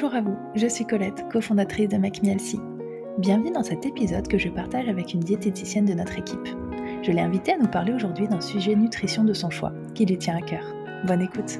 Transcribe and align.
Bonjour 0.00 0.14
à 0.14 0.20
vous, 0.20 0.38
je 0.54 0.68
suis 0.68 0.86
Colette, 0.86 1.28
cofondatrice 1.28 1.88
de 1.88 1.96
MacMielsi. 1.96 2.60
Bienvenue 3.18 3.50
dans 3.50 3.64
cet 3.64 3.84
épisode 3.84 4.28
que 4.28 4.38
je 4.38 4.48
partage 4.48 4.88
avec 4.88 5.12
une 5.12 5.18
diététicienne 5.18 5.86
de 5.86 5.92
notre 5.92 6.16
équipe. 6.16 6.46
Je 7.02 7.10
l'ai 7.10 7.20
invitée 7.20 7.54
à 7.54 7.58
nous 7.58 7.66
parler 7.66 7.92
aujourd'hui 7.92 8.28
d'un 8.28 8.40
sujet 8.40 8.76
nutrition 8.76 9.24
de 9.24 9.32
son 9.32 9.50
choix, 9.50 9.72
qui 9.96 10.06
lui 10.06 10.16
tient 10.16 10.36
à 10.36 10.40
cœur. 10.40 10.62
Bonne 11.04 11.20
écoute 11.20 11.58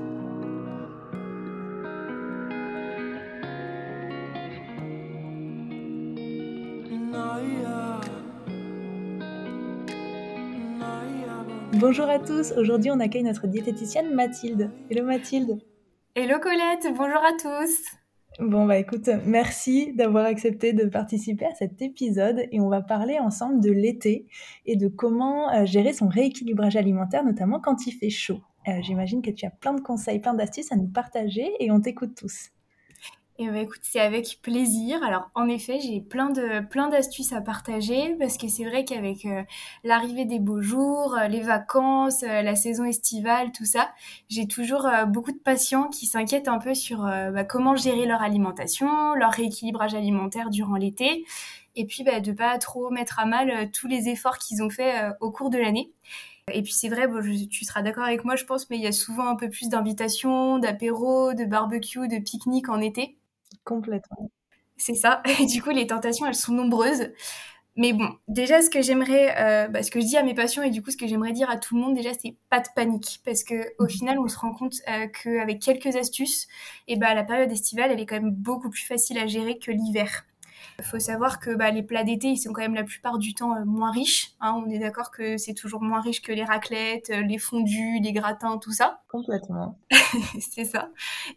Bonjour 11.73 12.09
à 12.09 12.21
tous, 12.21 12.53
aujourd'hui 12.57 12.93
on 12.93 13.01
accueille 13.01 13.25
notre 13.25 13.49
diététicienne 13.49 14.15
Mathilde. 14.15 14.71
Hello 14.91 15.05
Mathilde 15.05 15.59
Hello 16.15 16.39
Colette, 16.39 16.87
bonjour 16.97 17.25
à 17.25 17.33
tous. 17.33 17.98
Bon 18.39 18.67
bah 18.67 18.79
écoute, 18.79 19.11
merci 19.27 19.93
d'avoir 19.95 20.25
accepté 20.25 20.73
de 20.73 20.85
participer 20.85 21.45
à 21.45 21.55
cet 21.57 21.83
épisode 21.83 22.45
et 22.53 22.61
on 22.61 22.69
va 22.69 22.83
parler 22.83 23.19
ensemble 23.19 23.61
de 23.61 23.73
l'été 23.73 24.27
et 24.65 24.77
de 24.77 24.87
comment 24.87 25.53
euh, 25.53 25.67
gérer 25.67 25.93
son 25.93 26.07
rééquilibrage 26.07 26.77
alimentaire, 26.77 27.25
notamment 27.25 27.59
quand 27.59 27.89
il 27.89 27.93
fait 27.93 28.11
chaud. 28.11 28.41
Euh, 28.69 28.81
j'imagine 28.83 29.23
que 29.23 29.31
tu 29.33 29.45
as 29.45 29.51
plein 29.51 29.75
de 29.75 29.81
conseils, 29.81 30.21
plein 30.21 30.35
d'astuces 30.35 30.71
à 30.71 30.77
nous 30.77 30.87
partager 30.87 31.51
et 31.59 31.73
on 31.73 31.81
t'écoute 31.81 32.15
tous. 32.15 32.51
Et 33.41 33.49
bah 33.49 33.61
écoute, 33.61 33.83
c'est 33.83 34.01
avec 34.01 34.41
plaisir. 34.43 35.01
Alors 35.05 35.31
en 35.37 35.47
effet, 35.47 35.79
j'ai 35.79 36.01
plein 36.01 36.31
de 36.31 36.59
plein 36.67 36.89
d'astuces 36.89 37.33
à 37.33 37.41
partager 37.41 38.17
parce 38.19 38.37
que 38.37 38.49
c'est 38.49 38.65
vrai 38.65 38.85
qu'avec 38.85 39.25
euh, 39.27 39.45
l'arrivée 39.85 40.25
des 40.25 40.41
beaux 40.41 40.61
jours, 40.61 41.15
euh, 41.17 41.29
les 41.29 41.41
vacances, 41.41 42.25
euh, 42.25 42.43
la 42.43 42.57
saison 42.57 42.83
estivale, 42.83 43.53
tout 43.53 43.65
ça, 43.65 43.93
j'ai 44.29 44.49
toujours 44.49 44.89
beaucoup 45.07 45.31
de 45.31 45.39
patients 45.39 45.87
qui 45.89 46.07
s'inquiètent 46.07 46.49
un 46.49 46.59
peu 46.59 46.75
sur 46.75 47.03
bah, 47.03 47.45
comment 47.45 47.77
gérer 47.77 48.07
leur 48.07 48.23
alimentation, 48.23 49.15
leur 49.15 49.31
rééquilibrage 49.31 49.95
alimentaire 49.95 50.51
durant 50.51 50.75
l'été, 50.75 51.25
et 51.77 51.87
puis 51.87 52.03
bah, 52.03 52.19
de 52.21 52.33
pas 52.33 52.59
trop 52.59 52.91
mettre 52.91 53.21
à 53.21 53.25
mal 53.27 53.71
tous 53.71 53.87
les 53.87 54.09
efforts 54.09 54.39
qu'ils 54.39 54.63
ont 54.65 54.71
fait 54.71 55.11
au 55.21 55.31
cours 55.31 55.51
de 55.51 55.59
l'année. 55.59 55.93
Et 56.53 56.63
puis 56.63 56.73
c'est 56.73 56.89
vrai, 56.89 57.07
bon, 57.09 57.21
tu 57.51 57.65
seras 57.65 57.83
d'accord 57.83 58.05
avec 58.05 58.25
moi, 58.25 58.37
je 58.37 58.45
pense, 58.45 58.69
mais 58.71 58.79
il 58.79 58.83
y 58.83 58.87
a 58.87 58.93
souvent 58.93 59.29
un 59.29 59.37
peu 59.37 59.51
plus 59.51 59.69
d'invitations, 59.69 60.59
d'apéros, 60.59 61.35
de 61.35 61.45
barbecue, 61.45 62.09
de 62.09 62.19
pique-nique 62.19 62.69
en 62.69 62.81
été. 62.81 63.18
Complètement. 63.65 64.31
C'est 64.77 64.95
ça. 64.95 65.23
Et 65.41 65.47
du 65.47 65.63
coup, 65.63 65.71
les 65.71 65.87
tentations, 65.87 66.27
elles 66.27 66.35
sont 66.35 66.53
nombreuses. 66.53 67.11
Mais 67.77 67.93
bon, 67.93 68.09
déjà, 68.27 68.61
ce 68.61 68.71
que 68.71 68.83
j'aimerais, 68.83 69.37
euh, 69.39 69.69
bah, 69.69 69.85
ce 69.85 69.91
que 69.93 70.01
je 70.01 70.07
dis 70.07 70.17
à 70.17 70.25
mes 70.25 70.35
patients 70.35 70.65
et 70.65 70.71
du 70.71 70.83
coup, 70.83 70.91
ce 70.91 70.97
que 70.97 71.07
j'aimerais 71.07 71.33
dire 71.33 71.49
à 71.49 71.57
tout 71.57 71.77
le 71.77 71.81
monde, 71.81 71.95
déjà, 71.95 72.11
c'est 72.13 72.35
pas 72.51 72.59
de 72.59 72.67
panique. 72.75 73.21
Parce 73.25 73.45
que 73.45 73.55
au 73.79 73.85
mhm. 73.85 73.89
final, 73.89 74.19
on 74.19 74.27
se 74.27 74.37
rend 74.37 74.53
compte 74.53 74.75
euh, 74.89 75.07
qu'avec 75.07 75.61
quelques 75.61 75.95
astuces, 75.95 76.49
et 76.89 76.97
bah, 76.97 77.15
la 77.15 77.23
période 77.23 77.53
estivale, 77.53 77.93
elle 77.93 78.01
est 78.01 78.07
quand 78.07 78.21
même 78.21 78.33
beaucoup 78.33 78.69
plus 78.69 78.85
facile 78.85 79.17
à 79.19 79.29
gérer 79.29 79.59
que 79.59 79.71
l'hiver. 79.71 80.25
Il 80.79 80.85
faut 80.85 80.99
savoir 80.99 81.41
que 81.41 81.55
bah, 81.55 81.71
les 81.71 81.83
plats 81.83 82.05
d'été, 82.05 82.29
ils 82.29 82.39
sont 82.39 82.53
quand 82.53 82.63
même 82.63 82.75
la 82.75 82.85
plupart 82.85 83.19
du 83.19 83.35
temps 83.35 83.55
euh, 83.55 83.65
moins 83.65 83.91
riches. 83.91 84.33
Hein. 84.41 84.61
On 84.65 84.71
est 84.71 84.79
d'accord 84.79 85.11
que 85.11 85.37
c'est 85.37 85.55
toujours 85.55 85.83
moins 85.83 86.01
riche 86.01 86.23
que 86.23 86.33
les 86.33 86.45
raclettes, 86.45 87.11
euh, 87.11 87.23
les 87.23 87.39
fondus, 87.39 88.01
les 88.01 88.13
gratins, 88.13 88.59
tout 88.59 88.73
ça. 88.73 89.03
Complètement. 89.09 89.79
c'est 90.41 90.65
ça. 90.65 90.91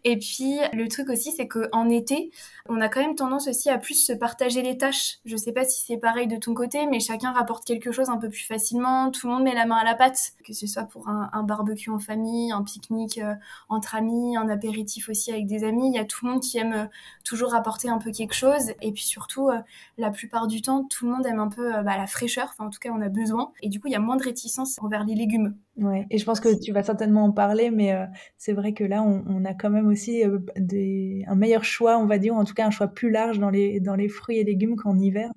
Et 0.04 0.18
puis 0.18 0.58
le 0.72 0.88
truc 0.88 1.08
aussi, 1.08 1.32
c'est 1.32 1.48
qu'en 1.48 1.88
été, 1.88 2.30
on 2.68 2.80
a 2.80 2.88
quand 2.88 3.00
même 3.00 3.14
tendance 3.14 3.48
aussi 3.48 3.70
à 3.70 3.78
plus 3.78 3.94
se 3.94 4.12
partager 4.12 4.62
les 4.62 4.76
tâches. 4.78 5.18
Je 5.24 5.36
sais 5.36 5.52
pas 5.52 5.64
si 5.64 5.80
c'est 5.80 5.96
pareil 5.96 6.26
de 6.26 6.36
ton 6.36 6.54
côté, 6.54 6.86
mais 6.86 7.00
chacun 7.00 7.32
rapporte 7.32 7.64
quelque 7.64 7.90
chose 7.90 8.10
un 8.10 8.18
peu 8.18 8.28
plus 8.28 8.44
facilement. 8.46 9.10
Tout 9.10 9.26
le 9.26 9.34
monde 9.34 9.44
met 9.44 9.54
la 9.54 9.66
main 9.66 9.76
à 9.76 9.84
la 9.84 9.94
pâte, 9.94 10.32
que 10.44 10.52
ce 10.52 10.66
soit 10.66 10.84
pour 10.84 11.08
un, 11.08 11.42
barbecue 11.42 11.90
en 11.90 11.98
famille, 11.98 12.52
un 12.52 12.62
pique-nique 12.62 13.18
euh, 13.18 13.34
entre 13.68 13.94
amis, 13.94 14.36
un 14.36 14.48
apéritif 14.48 15.08
aussi 15.08 15.32
avec 15.32 15.46
des 15.46 15.64
amis. 15.64 15.88
Il 15.88 15.94
y 15.94 15.98
a 15.98 16.04
tout 16.04 16.24
le 16.26 16.32
monde 16.32 16.42
qui 16.42 16.58
aime 16.58 16.88
toujours 17.24 17.54
apporter 17.54 17.88
un 17.88 17.98
peu 17.98 18.12
quelque 18.12 18.34
chose. 18.34 18.72
Et 18.80 18.92
puis 18.92 19.02
surtout 19.12 19.50
euh, 19.50 19.60
la 19.98 20.10
plupart 20.10 20.46
du 20.46 20.62
temps, 20.62 20.84
tout 20.84 21.06
le 21.06 21.12
monde 21.12 21.26
aime 21.26 21.38
un 21.38 21.48
peu 21.48 21.76
euh, 21.76 21.82
bah, 21.82 21.96
la 21.96 22.06
fraîcheur. 22.06 22.48
Enfin, 22.50 22.66
en 22.66 22.70
tout 22.70 22.78
cas, 22.80 22.90
on 22.90 23.00
a 23.00 23.08
besoin. 23.08 23.52
Et 23.60 23.68
du 23.68 23.80
coup, 23.80 23.88
il 23.88 23.92
y 23.92 23.96
a 23.96 24.00
moins 24.00 24.16
de 24.16 24.22
réticence 24.22 24.78
envers 24.80 25.04
les 25.04 25.14
légumes. 25.14 25.56
Ouais, 25.78 26.06
et 26.10 26.18
je 26.18 26.24
pense 26.26 26.38
que 26.38 26.60
tu 26.62 26.70
vas 26.70 26.82
certainement 26.82 27.24
en 27.24 27.32
parler, 27.32 27.70
mais 27.70 27.92
euh, 27.92 28.04
c'est 28.36 28.52
vrai 28.52 28.74
que 28.74 28.84
là, 28.84 29.02
on, 29.02 29.44
a 29.46 29.54
quand 29.54 29.70
même 29.70 29.88
aussi 29.88 30.22
des, 30.56 31.24
un 31.26 31.34
meilleur 31.34 31.64
choix, 31.64 31.96
on 31.96 32.04
va 32.04 32.18
dire, 32.18 32.34
ou 32.34 32.36
en 32.36 32.44
tout 32.44 32.52
cas 32.52 32.66
un 32.66 32.70
choix 32.70 32.88
plus 32.88 33.10
large 33.10 33.38
dans 33.38 33.48
les, 33.48 33.80
dans 33.80 33.94
les 33.94 34.08
fruits 34.08 34.36
et 34.36 34.44
légumes 34.44 34.76
qu'en 34.76 34.98
hiver. 34.98 35.30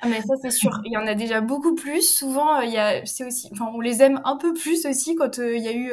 Ah, 0.00 0.08
mais 0.08 0.22
ça, 0.22 0.34
c'est 0.40 0.50
sûr. 0.50 0.70
Il 0.86 0.92
y 0.92 0.96
en 0.96 1.06
a 1.06 1.14
déjà 1.14 1.42
beaucoup 1.42 1.74
plus. 1.74 2.02
Souvent, 2.02 2.60
il 2.60 2.72
y 2.72 2.78
a, 2.78 3.04
c'est 3.04 3.26
aussi, 3.26 3.50
enfin, 3.52 3.70
on 3.74 3.80
les 3.80 4.02
aime 4.02 4.22
un 4.24 4.36
peu 4.36 4.54
plus 4.54 4.86
aussi 4.86 5.14
quand 5.14 5.36
il 5.38 5.62
y 5.62 5.68
a 5.68 5.74
eu, 5.74 5.92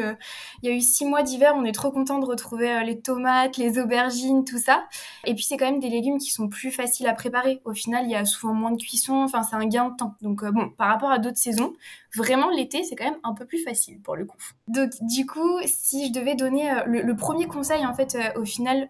il 0.61 0.69
y 0.69 0.71
a 0.71 0.75
eu 0.75 0.81
six 0.81 1.05
mois 1.05 1.21
d'hiver. 1.21 1.53
On 1.57 1.65
est 1.65 1.73
trop 1.73 1.91
content 1.91 2.19
de 2.19 2.25
retrouver 2.25 2.83
les 2.85 3.01
tomates, 3.01 3.57
les 3.57 3.79
aubergines, 3.79 4.45
tout 4.45 4.59
ça. 4.59 4.85
Et 5.25 5.35
puis, 5.35 5.43
c'est 5.43 5.57
quand 5.57 5.69
même 5.69 5.81
des 5.81 5.89
légumes 5.89 6.19
qui 6.19 6.31
sont 6.31 6.47
plus 6.47 6.71
faciles 6.71 7.07
à 7.07 7.13
préparer 7.13 7.61
au 7.65 7.73
final, 7.73 8.05
il 8.05 8.11
y 8.11 8.15
a 8.15 8.25
souvent 8.25 8.53
moins 8.53 8.71
de 8.71 8.81
cuisson. 8.81 9.13
Enfin, 9.15 9.43
c'est 9.43 9.55
un 9.55 9.65
gain 9.65 9.89
de 9.89 9.95
temps. 9.95 10.15
Donc, 10.21 10.43
euh, 10.43 10.51
bon, 10.51 10.69
par 10.69 10.87
rapport 10.87 11.11
à 11.11 11.19
d'autres 11.19 11.37
saisons, 11.37 11.73
vraiment, 12.15 12.49
l'été, 12.49 12.83
c'est 12.83 12.95
quand 12.95 13.05
même 13.05 13.19
un 13.23 13.33
peu 13.33 13.45
plus 13.45 13.59
facile 13.59 13.72
pour 14.03 14.15
le 14.15 14.25
coup. 14.25 14.37
Donc, 14.67 14.91
du 15.01 15.25
coup, 15.25 15.59
si 15.65 16.07
je 16.07 16.11
devais 16.13 16.35
donner 16.35 16.71
euh, 16.71 16.83
le, 16.85 17.15
premier 17.15 17.47
conseil, 17.47 17.85
en 17.85 17.93
fait, 17.93 18.15
euh, 18.15 18.39
au 18.39 18.45
final, 18.45 18.87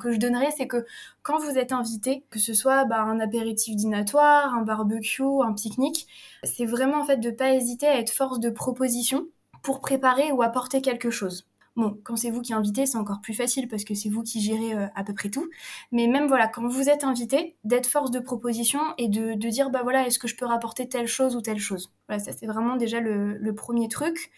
que 0.00 0.12
je 0.12 0.18
donnerais, 0.18 0.50
c'est 0.56 0.66
que 0.66 0.84
quand 1.22 1.38
vous 1.38 1.58
êtes 1.58 1.72
invité, 1.72 2.24
que 2.30 2.38
ce 2.38 2.54
soit 2.54 2.84
bah, 2.84 3.02
un 3.02 3.20
apéritif 3.20 3.76
dînatoire, 3.76 4.54
un 4.54 4.62
barbecue, 4.62 5.22
un 5.22 5.52
pique-nique, 5.52 6.06
c'est 6.44 6.66
vraiment, 6.66 7.00
en 7.00 7.04
fait, 7.04 7.18
de 7.18 7.30
pas 7.30 7.52
hésiter 7.52 7.86
à 7.86 7.98
être 7.98 8.10
force 8.12 8.40
de 8.40 8.50
proposition 8.50 9.26
pour 9.62 9.80
préparer 9.80 10.32
ou 10.32 10.42
apporter 10.42 10.82
quelque 10.82 11.10
chose. 11.10 11.46
Bon, 11.74 11.98
quand 12.04 12.16
c'est 12.16 12.30
vous 12.30 12.42
qui 12.42 12.52
invitez, 12.52 12.84
c'est 12.84 12.98
encore 12.98 13.20
plus 13.22 13.32
facile 13.32 13.66
parce 13.66 13.84
que 13.84 13.94
c'est 13.94 14.10
vous 14.10 14.22
qui 14.22 14.42
gérez 14.42 14.74
euh, 14.74 14.86
à 14.94 15.04
peu 15.04 15.14
près 15.14 15.30
tout. 15.30 15.48
Mais 15.90 16.06
même 16.06 16.26
voilà, 16.26 16.46
quand 16.46 16.68
vous 16.68 16.90
êtes 16.90 17.02
invité, 17.02 17.56
d'être 17.64 17.86
force 17.86 18.10
de 18.10 18.20
proposition 18.20 18.80
et 18.98 19.08
de, 19.08 19.34
dire 19.48 19.70
bah 19.70 19.80
voilà, 19.82 20.06
est-ce 20.06 20.18
que 20.18 20.28
je 20.28 20.36
peux 20.36 20.46
rapporter 20.46 20.88
telle 20.88 21.06
chose 21.06 21.34
ou 21.34 21.40
telle 21.40 21.58
chose? 21.58 21.92
Voilà, 22.08 22.22
ça 22.22 22.32
c'est 22.32 22.46
vraiment 22.46 22.76
déjà 22.76 23.00
le 23.00 23.52
premier 23.54 23.88
truc 23.88 24.30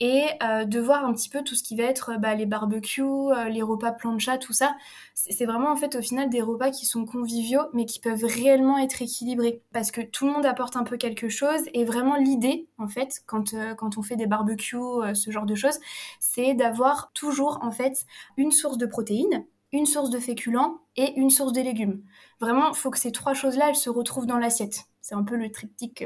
et 0.00 0.24
euh, 0.42 0.64
de 0.64 0.80
voir 0.80 1.04
un 1.04 1.12
petit 1.12 1.28
peu 1.28 1.42
tout 1.44 1.54
ce 1.54 1.62
qui 1.62 1.76
va 1.76 1.84
être 1.84 2.18
bah, 2.18 2.34
les 2.34 2.46
barbecues, 2.46 3.02
euh, 3.02 3.50
les 3.50 3.62
repas 3.62 3.92
plancha, 3.92 4.38
tout 4.38 4.54
ça. 4.54 4.74
C'est 5.14 5.44
vraiment 5.44 5.70
en 5.70 5.76
fait 5.76 5.94
au 5.94 6.00
final 6.00 6.30
des 6.30 6.40
repas 6.40 6.70
qui 6.70 6.86
sont 6.86 7.04
conviviaux 7.04 7.60
mais 7.74 7.84
qui 7.84 8.00
peuvent 8.00 8.24
réellement 8.24 8.78
être 8.78 9.02
équilibrés 9.02 9.62
parce 9.72 9.90
que 9.90 10.00
tout 10.00 10.26
le 10.26 10.32
monde 10.32 10.46
apporte 10.46 10.76
un 10.76 10.84
peu 10.84 10.96
quelque 10.96 11.28
chose 11.28 11.60
et 11.74 11.84
vraiment 11.84 12.16
l'idée 12.16 12.68
en 12.78 12.88
fait 12.88 13.20
quand, 13.26 13.52
euh, 13.52 13.74
quand 13.74 13.98
on 13.98 14.02
fait 14.02 14.16
des 14.16 14.26
barbecues, 14.26 14.78
ce 15.14 15.30
genre 15.30 15.46
de 15.46 15.54
choses, 15.54 15.78
c'est 16.18 16.54
d'avoir 16.54 17.12
toujours 17.12 17.58
en 17.62 17.70
fait 17.70 18.06
une 18.38 18.52
source 18.52 18.78
de 18.78 18.86
protéines, 18.86 19.44
une 19.72 19.86
source 19.86 20.10
de 20.10 20.18
féculents 20.18 20.78
et 20.96 21.12
une 21.18 21.30
source 21.30 21.52
de 21.52 21.60
légumes. 21.60 22.02
Vraiment, 22.40 22.70
il 22.70 22.76
faut 22.76 22.90
que 22.90 22.98
ces 22.98 23.12
trois 23.12 23.34
choses-là, 23.34 23.68
elles 23.68 23.76
se 23.76 23.90
retrouvent 23.90 24.26
dans 24.26 24.38
l'assiette. 24.38 24.84
C'est 25.02 25.14
un 25.14 25.22
peu 25.22 25.36
le 25.36 25.50
triptyque, 25.50 26.04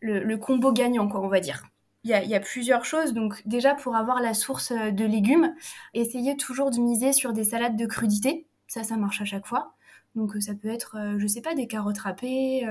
le, 0.00 0.20
le 0.20 0.38
combo 0.38 0.72
gagnant, 0.72 1.08
quoi, 1.08 1.20
on 1.20 1.28
va 1.28 1.40
dire 1.40 1.62
il 2.04 2.10
y, 2.10 2.34
a, 2.34 2.40
plusieurs 2.40 2.84
choses. 2.84 3.12
Donc 3.12 3.42
déjà 3.46 3.74
pour 3.74 3.94
avoir 3.94 4.20
la 4.20 4.34
source 4.34 4.70
euh, 4.72 4.90
de 4.90 5.04
légumes, 5.04 5.54
essayez 5.94 6.36
toujours 6.36 6.70
de 6.70 6.78
miser 6.78 7.12
sur 7.12 7.32
des 7.32 7.44
salades 7.44 7.76
de 7.76 7.86
crudité. 7.86 8.46
Ça, 8.68 8.84
ça 8.84 8.96
marche 8.96 9.20
à 9.20 9.24
chaque 9.24 9.46
fois. 9.46 9.74
Donc 10.14 10.34
euh, 10.34 10.40
ça 10.40 10.54
peut 10.54 10.68
être, 10.68 10.96
euh, 10.96 11.18
je 11.18 11.26
sais 11.26 11.42
pas, 11.42 11.54
des 11.54 11.66
carottes 11.66 11.98
râpées, 11.98 12.66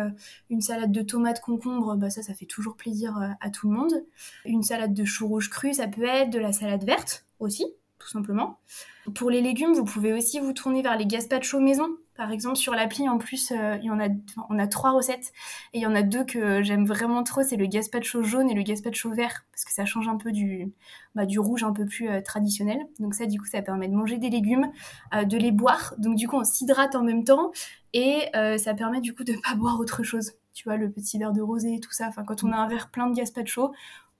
une 0.50 0.62
salade 0.62 0.92
de 0.92 1.02
tomates 1.02 1.42
concombre, 1.42 1.96
bah 1.96 2.10
ça, 2.10 2.24
ça 2.24 2.34
fait 2.34 2.46
toujours 2.46 2.76
plaisir 2.76 3.36
à 3.40 3.50
tout 3.50 3.70
le 3.70 3.78
monde. 3.78 3.94
Une 4.46 4.64
salade 4.64 4.94
de 4.94 5.06
choux 5.06 5.28
rouges 5.28 5.50
crus, 5.50 5.78
ça 5.78 5.88
peut 5.88 6.04
être 6.04 6.32
de 6.32 6.40
la 6.40 6.52
salade 6.52 6.84
verte 6.84 7.26
aussi, 7.40 7.66
tout 8.00 8.10
simplement. 8.10 8.60
Pour 9.14 9.30
les 9.30 9.42
légumes, 9.42 9.74
vous 9.74 9.86
pouvez 9.86 10.14
aussi 10.14 10.40
vous 10.40 10.54
tourner 10.54 10.82
vers 10.82 10.98
les 10.98 11.06
gazpacho 11.06 11.60
maison. 11.60 11.90
Par 12.20 12.34
exemple, 12.34 12.58
sur 12.58 12.76
l'appli, 12.76 13.08
en 13.08 13.18
plus, 13.18 13.54
euh, 13.54 13.78
il 13.78 13.86
y 13.86 13.90
en 13.90 13.98
a, 13.98 14.10
on 14.50 14.60
a 14.60 14.68
trois 14.68 14.92
recettes 14.92 15.32
et 15.72 15.78
il 15.78 15.82
y 15.82 15.86
en 15.86 15.96
a 15.96 16.02
deux 16.02 16.26
que 16.26 16.62
j'aime 16.62 16.86
vraiment 16.86 17.24
trop. 17.24 17.44
C'est 17.44 17.56
le 17.56 17.66
gazpacho 17.66 18.24
jaune 18.24 18.50
et 18.50 18.54
le 18.54 18.62
gazpacho 18.62 19.10
vert 19.10 19.46
parce 19.54 19.64
que 19.64 19.72
ça 19.72 19.86
change 19.86 20.10
un 20.10 20.18
peu 20.18 20.34
du, 20.34 20.70
bah, 21.16 21.26
du 21.26 21.40
rouge 21.40 21.64
un 21.64 21.72
peu 21.72 21.86
plus 21.86 22.10
euh, 22.10 22.20
traditionnel. 22.20 22.78
Donc 23.00 23.14
ça, 23.14 23.26
du 23.26 23.40
coup, 23.40 23.46
ça 23.46 23.62
permet 23.62 23.88
de 23.88 23.94
manger 23.94 24.18
des 24.18 24.30
légumes, 24.30 24.70
euh, 25.16 25.24
de 25.24 25.38
les 25.38 25.54
boire. 25.54 25.94
Donc 25.98 26.18
du 26.18 26.28
coup, 26.28 26.36
on 26.36 26.44
s'hydrate 26.44 26.94
en 26.94 27.04
même 27.04 27.24
temps 27.24 27.52
et 27.94 28.26
ça 28.34 28.74
permet 28.74 29.00
du 29.00 29.16
coup 29.16 29.24
de 29.24 29.32
ne 29.32 29.38
pas 29.42 29.56
boire 29.56 29.80
autre 29.80 30.04
chose. 30.04 30.34
Tu 30.54 30.66
vois, 30.66 30.76
le 30.76 30.92
petit 30.92 31.20
verre 31.20 31.32
de 31.32 31.42
rosé, 31.42 31.80
tout 31.80 31.94
ça. 31.94 32.10
Enfin, 32.10 32.26
quand 32.26 32.44
on 32.44 32.52
a 32.52 32.58
un 32.58 32.68
verre 32.68 32.92
plein 32.92 33.08
de 33.08 33.16
gazpacho, 33.16 33.72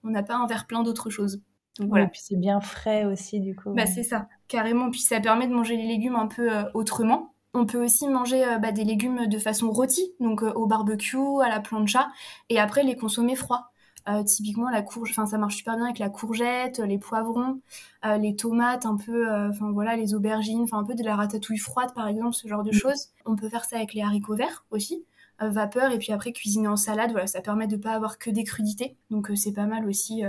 on 0.06 0.10
n'a 0.10 0.24
pas 0.24 0.38
un 0.38 0.48
verre 0.48 0.68
plein 0.68 0.84
d'autre 0.84 1.10
chose. 1.10 1.42
Donc, 1.78 1.90
voilà. 1.90 2.06
Et 2.06 2.08
puis 2.08 2.22
c'est 2.24 2.40
bien 2.40 2.62
frais 2.62 3.04
aussi, 3.04 3.42
du 3.42 3.58
coup. 3.58 3.74
Bah, 3.74 3.88
c'est 3.88 4.04
ça, 4.04 4.30
carrément. 4.48 4.90
Puis 4.90 5.02
ça 5.02 5.20
permet 5.20 5.50
de 5.50 5.54
manger 5.54 5.76
les 5.76 5.86
légumes 5.86 6.16
un 6.16 6.28
peu 6.28 6.50
autrement. 6.74 7.34
On 7.54 7.66
peut 7.66 7.84
aussi 7.84 8.08
manger 8.08 8.46
euh, 8.46 8.58
bah, 8.60 8.72
des 8.72 8.84
légumes 8.84 9.26
de 9.28 9.40
façon 9.40 9.72
rôtie, 9.72 10.14
donc 10.20 10.44
euh, 10.44 10.52
au 10.54 10.68
barbecue, 10.68 11.18
à 11.44 11.50
la 11.50 11.60
plancha, 11.60 12.10
et 12.50 12.60
après 12.60 12.84
les 12.84 12.96
consommer 12.96 13.36
froids. 13.36 13.72
Euh, 14.08 14.24
typiquement 14.24 14.70
la 14.70 14.82
courge, 14.82 15.12
enfin 15.12 15.26
ça 15.26 15.38
marche 15.38 15.58
super 15.58 15.76
bien 15.76 15.86
avec 15.86 16.00
la 16.00 16.10
courgette, 16.10 16.80
les 16.80 16.98
poivrons, 16.98 17.60
les 18.04 18.36
tomates, 18.36 18.86
un 18.86 18.96
peu, 18.96 19.30
enfin 19.50 19.72
voilà, 19.72 19.98
les 19.98 20.16
aubergines, 20.16 20.62
enfin 20.62 20.80
un 20.80 20.84
peu 20.84 20.96
de 20.96 21.04
la 21.04 21.16
ratatouille 21.16 21.58
froide 21.58 21.94
par 21.94 22.08
exemple, 22.08 22.34
ce 22.34 22.48
genre 22.48 22.64
de 22.64 22.72
mm. 22.72 22.74
choses. 22.74 23.10
On 23.26 23.36
peut 23.36 23.50
faire 23.50 23.66
ça 23.66 23.76
avec 23.76 23.94
les 23.94 24.02
haricots 24.02 24.36
verts 24.36 24.66
aussi, 24.72 25.06
vapeur, 25.40 25.92
et 25.92 26.00
puis 26.00 26.12
après 26.14 26.32
cuisiner 26.32 26.70
en 26.70 26.78
salade. 26.78 27.12
Voilà, 27.12 27.28
ça 27.28 27.42
permet 27.42 27.68
de 27.68 27.76
pas 27.76 27.92
avoir 27.92 28.18
que 28.18 28.32
des 28.32 28.46
crudités, 28.46 28.98
donc 29.12 29.30
c'est 29.36 29.54
pas 29.54 29.66
mal 29.66 29.86
aussi 29.86 30.24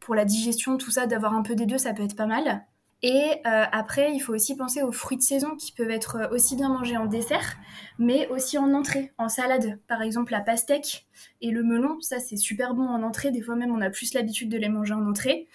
pour 0.00 0.14
la 0.14 0.24
digestion, 0.24 0.76
tout 0.76 0.90
ça, 0.90 1.06
d'avoir 1.06 1.34
un 1.34 1.42
peu 1.42 1.54
des 1.54 1.66
deux, 1.66 1.78
ça 1.78 1.94
peut 1.94 2.02
être 2.02 2.16
pas 2.16 2.26
mal. 2.26 2.66
Et 3.06 3.42
après, 3.44 4.14
il 4.14 4.20
faut 4.20 4.32
aussi 4.32 4.56
penser 4.56 4.80
aux 4.80 4.90
fruits 4.90 5.18
de 5.18 5.22
saison 5.22 5.56
qui 5.56 5.72
peuvent 5.72 5.90
être 5.90 6.30
aussi 6.32 6.56
bien 6.56 6.70
mangés 6.70 6.96
en 6.96 7.04
dessert, 7.04 7.58
mais 7.98 8.26
aussi 8.28 8.56
en 8.56 8.72
entrée, 8.72 9.12
en 9.18 9.28
salade. 9.28 9.78
Par 9.88 10.00
exemple, 10.00 10.32
la 10.32 10.40
pastèque 10.40 11.06
et 11.42 11.50
le 11.50 11.62
melon, 11.62 12.00
ça 12.00 12.18
c'est 12.18 12.38
super 12.38 12.72
bon 12.72 12.84
en 12.88 13.02
entrée. 13.02 13.30
Des 13.30 13.42
fois 13.42 13.56
même, 13.56 13.72
on 13.72 13.82
a 13.82 13.90
plus 13.90 14.14
l'habitude 14.14 14.48
de 14.48 14.56
les 14.56 14.70
manger 14.70 14.94
en 14.94 15.06
entrée. 15.06 15.48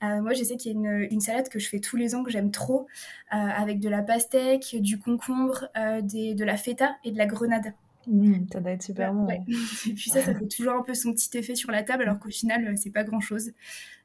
moi, 0.00 0.32
je 0.32 0.44
sais 0.44 0.56
qu'il 0.56 0.70
y 0.70 0.74
a 0.76 0.78
une, 0.78 1.08
une, 1.10 1.20
salade 1.20 1.48
que 1.48 1.58
je 1.58 1.68
fais 1.68 1.80
tous 1.80 1.96
les 1.96 2.14
ans 2.14 2.22
que 2.22 2.30
j'aime 2.30 2.52
trop, 2.52 2.86
avec 3.30 3.80
de 3.80 3.88
la 3.88 4.02
pastèque, 4.02 4.76
du 4.78 5.00
concombre, 5.00 5.66
des, 6.02 6.36
de 6.36 6.44
la 6.44 6.56
feta 6.56 6.94
et 7.02 7.10
de 7.10 7.18
la 7.18 7.26
grenade. 7.26 7.74
Mmh, 8.06 8.46
ça 8.52 8.60
doit 8.60 8.72
être 8.72 8.82
super 8.82 9.12
bon. 9.12 9.28
Et 9.86 9.92
puis 9.94 10.10
ça, 10.10 10.22
ça 10.22 10.34
fait 10.34 10.48
toujours 10.48 10.72
un 10.72 10.82
peu 10.82 10.94
son 10.94 11.12
petit 11.12 11.36
effet 11.36 11.54
sur 11.54 11.70
la 11.70 11.82
table, 11.82 12.02
alors 12.02 12.18
qu'au 12.18 12.30
final, 12.30 12.66
euh, 12.66 12.72
c'est 12.76 12.90
pas 12.90 13.04
grand 13.04 13.20
chose. 13.20 13.52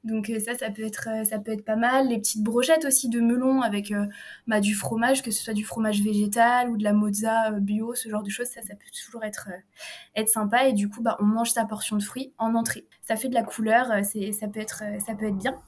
Donc 0.08 0.30
euh, 0.30 0.40
ça, 0.40 0.56
ça 0.56 0.72
peut 0.72 0.84
être, 0.84 1.10
euh, 1.12 1.24
ça 1.26 1.38
peut 1.38 1.52
être 1.52 1.66
pas 1.66 1.76
mal. 1.76 2.08
Les 2.08 2.18
petites 2.18 2.42
brochettes 2.42 2.86
aussi 2.86 3.10
de 3.10 3.20
melon 3.20 3.62
avec 3.62 3.94
bah, 4.48 4.62
du 4.62 4.74
fromage, 4.74 5.22
que 5.22 5.32
ce 5.32 5.44
soit 5.44 5.54
du 5.54 5.66
fromage 5.66 6.02
végétal 6.02 6.70
ou 6.70 6.78
de 6.78 6.84
la 6.84 6.94
mozza 6.94 7.52
bio, 7.52 7.94
ce 7.94 8.10
genre 8.10 8.24
de 8.24 8.30
choses, 8.30 8.48
ça, 8.48 8.62
ça 8.62 8.74
peut 8.74 8.90
toujours 9.04 9.24
être, 9.24 9.50
être 10.16 10.30
sympa. 10.30 10.68
Et 10.68 10.74
du 10.74 10.90
coup, 10.90 11.02
bah, 11.02 11.18
on 11.20 11.26
mange 11.26 11.52
sa 11.52 11.66
portion 11.66 11.98
de 11.98 12.04
fruits 12.04 12.34
en 12.38 12.56
entrée. 12.56 12.86
Ça 13.02 13.16
fait 13.16 13.28
de 13.28 13.34
la 13.34 13.44
couleur, 13.44 13.92
c'est, 14.04 14.32
ça 14.32 14.48
peut 14.48 14.60
être, 14.60 14.84
ça 15.06 15.14
peut 15.14 15.28
être 15.28 15.38
bien. 15.38 15.62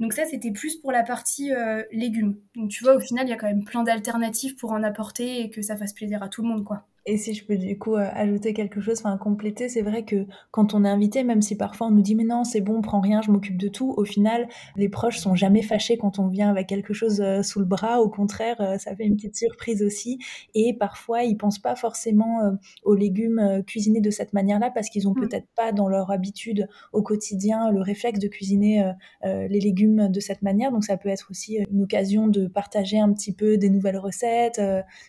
Donc 0.00 0.12
ça, 0.12 0.24
c'était 0.26 0.52
plus 0.52 0.76
pour 0.76 0.92
la 0.92 1.02
partie 1.02 1.50
légumes. 1.90 2.36
Donc 2.54 2.70
tu 2.70 2.84
vois, 2.84 2.94
au 2.94 3.00
final, 3.00 3.26
il 3.26 3.30
y 3.30 3.32
a 3.32 3.36
quand 3.36 3.48
même 3.48 3.64
plein 3.64 3.82
d'alternatives 3.82 4.56
pour 4.56 4.72
en 4.72 4.82
apporter 4.82 5.40
et 5.40 5.50
que 5.50 5.62
ça 5.62 5.76
fasse 5.76 5.92
plaisir 5.92 6.22
à 6.22 6.28
tout 6.28 6.42
le 6.42 6.48
monde, 6.48 6.64
quoi. 6.64 6.86
Et 7.04 7.16
si 7.16 7.34
je 7.34 7.44
peux 7.44 7.56
du 7.56 7.76
coup 7.78 7.96
euh, 7.96 8.08
ajouter 8.12 8.54
quelque 8.54 8.80
chose, 8.80 9.00
enfin 9.00 9.16
compléter, 9.16 9.68
c'est 9.68 9.82
vrai 9.82 10.04
que 10.04 10.26
quand 10.52 10.72
on 10.72 10.84
est 10.84 10.88
invité, 10.88 11.24
même 11.24 11.42
si 11.42 11.56
parfois 11.56 11.88
on 11.88 11.90
nous 11.90 12.02
dit 12.02 12.14
mais 12.14 12.22
non 12.22 12.44
c'est 12.44 12.60
bon, 12.60 12.80
prends 12.80 13.00
rien, 13.00 13.20
je 13.22 13.32
m'occupe 13.32 13.56
de 13.56 13.66
tout, 13.66 13.92
au 13.96 14.04
final 14.04 14.48
les 14.76 14.88
proches 14.88 15.18
sont 15.18 15.34
jamais 15.34 15.62
fâchés 15.62 15.96
quand 15.96 16.20
on 16.20 16.28
vient 16.28 16.48
avec 16.48 16.68
quelque 16.68 16.94
chose 16.94 17.20
euh, 17.20 17.42
sous 17.42 17.58
le 17.58 17.64
bras, 17.64 18.00
au 18.00 18.08
contraire 18.08 18.60
euh, 18.60 18.78
ça 18.78 18.94
fait 18.94 19.04
une 19.04 19.16
petite 19.16 19.36
surprise 19.36 19.82
aussi. 19.82 20.20
Et 20.54 20.74
parfois 20.74 21.24
ils 21.24 21.36
pensent 21.36 21.58
pas 21.58 21.74
forcément 21.74 22.56
aux 22.84 22.94
légumes 22.94 23.62
cuisinés 23.66 24.00
de 24.00 24.10
cette 24.10 24.32
manière-là 24.32 24.70
parce 24.70 24.88
qu'ils 24.88 25.08
ont 25.08 25.12
mmh. 25.12 25.20
peut-être 25.20 25.48
pas 25.56 25.72
dans 25.72 25.88
leur 25.88 26.12
habitude 26.12 26.68
au 26.92 27.02
quotidien 27.02 27.70
le 27.70 27.80
réflexe 27.80 28.20
de 28.20 28.28
cuisiner 28.28 28.92
les 29.24 29.60
légumes 29.60 30.08
de 30.08 30.20
cette 30.20 30.42
manière. 30.42 30.70
Donc 30.70 30.84
ça 30.84 30.96
peut 30.96 31.08
être 31.08 31.28
aussi 31.30 31.58
une 31.70 31.82
occasion 31.82 32.28
de 32.28 32.46
partager 32.46 32.98
un 32.98 33.12
petit 33.12 33.32
peu 33.32 33.56
des 33.56 33.70
nouvelles 33.70 33.98
recettes, 33.98 34.60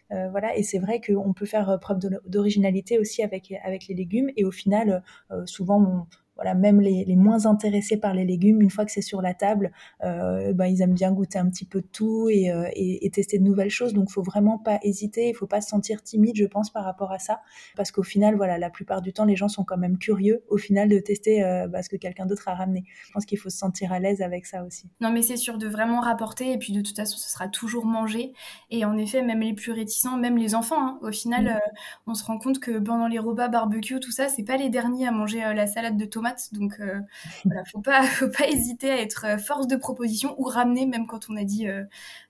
voilà. 0.10 0.56
Et 0.58 0.64
c'est 0.64 0.80
vrai 0.80 1.02
qu'on 1.02 1.34
peut 1.34 1.46
faire 1.46 1.80
preuve 1.84 2.00
d'originalité 2.26 2.98
aussi 2.98 3.22
avec, 3.22 3.54
avec 3.64 3.88
les 3.88 3.94
légumes. 3.94 4.30
Et 4.38 4.46
au 4.46 4.52
final, 4.52 5.04
euh, 5.32 5.46
souvent, 5.46 5.80
on, 5.82 6.08
voilà, 6.36 6.56
même 6.56 6.82
les, 6.82 7.06
les, 7.06 7.16
moins 7.16 7.46
intéressés 7.46 7.98
par 7.98 8.14
les 8.14 8.26
légumes, 8.26 8.62
une 8.62 8.72
fois 8.72 8.86
que 8.86 8.92
c'est 8.92 9.02
sur 9.02 9.22
la 9.22 9.34
table, 9.34 9.72
euh, 10.04 10.52
ben, 10.54 10.66
ils 10.66 10.82
aiment 10.82 10.94
bien 10.94 11.12
goûter 11.12 11.38
un 11.38 11.48
petit 11.50 11.66
peu 11.66 11.82
de 11.82 11.88
tout 11.88 12.28
et, 12.30 12.52
euh, 12.52 12.68
et, 12.74 13.06
et 13.06 13.10
tester 13.12 13.38
de 13.38 13.44
nouvelles 13.44 13.70
choses. 13.70 13.94
Donc, 13.94 14.10
faut 14.10 14.24
vraiment 14.24 14.58
pas 14.58 14.80
hésiter. 14.82 15.30
Il 15.30 15.36
faut 15.36 15.46
pas 15.46 15.62
se 15.62 15.70
sentir 15.70 16.02
timide, 16.02 16.36
je 16.36 16.46
pense, 16.46 16.72
par 16.72 16.84
rapport 16.84 17.12
à 17.12 17.20
ça, 17.20 17.42
parce 17.76 17.92
qu'au 17.92 18.04
final, 18.04 18.36
voilà, 18.36 18.58
la 18.58 18.70
plupart 18.72 19.02
du 19.02 19.14
temps, 19.14 19.26
les 19.26 19.36
gens 19.36 19.48
sont 19.48 19.64
quand 19.64 19.78
même 19.78 19.98
curieux, 19.98 20.44
au 20.50 20.58
final, 20.58 20.90
de 20.90 20.98
tester 20.98 21.44
euh, 21.44 21.68
bah, 21.68 21.84
ce 21.84 21.90
que 21.90 21.98
quelqu'un 21.98 22.26
d'autre 22.26 22.48
a 22.48 22.56
ramené. 22.56 22.84
Je 23.06 23.12
pense 23.12 23.26
qu'il 23.26 23.38
faut 23.38 23.50
se 23.50 23.58
sentir 23.58 23.94
à 23.94 24.00
l'aise 24.00 24.22
avec 24.22 24.48
ça 24.48 24.64
aussi. 24.64 24.90
Non, 25.02 25.12
mais 25.12 25.22
c'est 25.22 25.38
sûr 25.38 25.60
de 25.60 25.68
vraiment 25.68 26.00
rapporter. 26.00 26.52
Et 26.52 26.58
puis, 26.58 26.74
de 26.74 26.82
toute 26.82 26.96
façon, 26.96 27.18
ce 27.18 27.30
sera 27.30 27.48
toujours 27.48 27.86
mangé. 27.86 28.34
Et 28.72 28.86
en 28.86 28.98
effet, 28.98 29.22
même 29.22 29.42
les 29.42 29.54
plus 29.54 29.72
réticents, 29.72 30.18
même 30.18 30.38
les 30.38 30.56
enfants, 30.56 30.82
hein, 30.82 31.00
au 31.04 31.12
final, 31.12 31.46
mm. 31.46 31.60
on 32.08 32.16
se 32.16 32.24
rend 32.24 32.40
compte 32.40 32.60
que 32.60 32.80
pendant 32.80 33.08
les 33.08 33.20
repas 33.20 33.50
barbecue, 33.50 34.00
tout 34.00 34.12
ça, 34.12 34.30
c'est 34.30 34.44
pas 34.44 34.58
les 34.58 34.70
derniers 34.70 35.08
à 35.08 35.12
manger 35.12 35.42
la 35.54 35.68
salade 35.68 35.96
de 35.96 36.06
tomates 36.06 36.23
donc, 36.52 36.80
euh, 36.80 37.00
voilà, 37.48 37.64
faut 37.66 37.82
pas, 37.82 38.02
faut 38.04 38.30
pas 38.30 38.48
hésiter 38.48 38.90
à 38.92 39.02
être 39.02 39.26
euh, 39.26 39.38
force 39.38 39.68
de 39.68 39.76
proposition 39.76 40.36
ou 40.40 40.46
ramener, 40.46 40.86
même 40.86 41.08
quand 41.08 41.30
on 41.30 41.36
a 41.38 41.44
dit, 41.44 41.68
euh, 41.68 41.84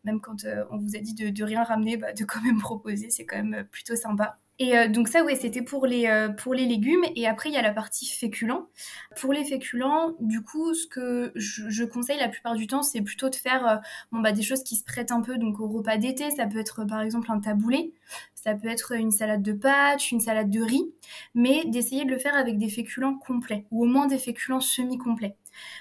même 0.04 0.22
quand 0.22 0.46
on 0.72 0.78
vous 0.78 0.96
a 0.96 1.00
dit 1.00 1.14
de, 1.14 1.30
de 1.30 1.44
rien 1.44 1.64
ramener, 1.64 1.98
bah, 1.98 2.14
de 2.14 2.24
quand 2.26 2.42
même 2.42 2.60
proposer, 2.62 3.10
c'est 3.10 3.26
quand 3.26 3.38
même 3.44 3.66
plutôt 3.72 3.96
sympa. 3.96 4.40
Et 4.60 4.78
euh, 4.78 4.88
donc 4.88 5.08
ça, 5.08 5.24
ouais, 5.24 5.36
c'était 5.36 5.64
pour 5.64 5.88
les 5.88 6.08
euh, 6.08 6.30
pour 6.30 6.54
les 6.54 6.66
légumes. 6.66 7.04
Et 7.16 7.28
après, 7.28 7.50
il 7.50 7.54
y 7.54 7.58
a 7.58 7.62
la 7.62 7.74
partie 7.74 8.06
féculents. 8.06 8.68
Pour 9.20 9.34
les 9.34 9.44
féculents, 9.44 10.14
du 10.20 10.44
coup, 10.44 10.74
ce 10.74 10.86
que 10.86 11.32
je, 11.36 11.84
conseille 11.84 12.20
la 12.20 12.30
plupart 12.30 12.56
du 12.56 12.68
temps, 12.68 12.84
c'est 12.84 13.02
plutôt 13.02 13.30
de 13.30 13.36
faire 13.36 13.68
euh, 13.68 13.76
bon 14.12 14.20
bah 14.20 14.32
des 14.32 14.44
choses 14.44 14.64
qui 14.64 14.76
se 14.76 14.84
prêtent 14.84 15.12
un 15.12 15.22
peu 15.22 15.38
donc 15.38 15.60
au 15.60 15.68
repas 15.68 15.98
d'été. 15.98 16.30
Ça 16.32 16.46
peut 16.46 16.60
être 16.60 16.86
par 16.86 17.02
exemple 17.02 17.32
un 17.32 17.40
taboulé, 17.40 17.94
ça 18.36 18.54
peut 18.54 18.68
être 18.68 18.94
une 18.94 19.12
salade 19.12 19.42
de 19.42 19.54
pâtes, 19.54 20.12
une 20.12 20.20
salade 20.20 20.52
de 20.52 20.62
riz, 20.62 20.86
mais 21.34 21.64
d'essayer 21.66 22.06
de 22.06 22.12
le 22.12 22.20
faire 22.20 22.36
avec 22.36 22.58
des 22.58 22.70
féculents 22.70 23.18
complets 23.18 23.66
ou 23.72 23.84
au 23.84 23.88
moins 23.88 24.08
des 24.08 24.20
féculents 24.20 24.62
semi-complets. 24.62 25.36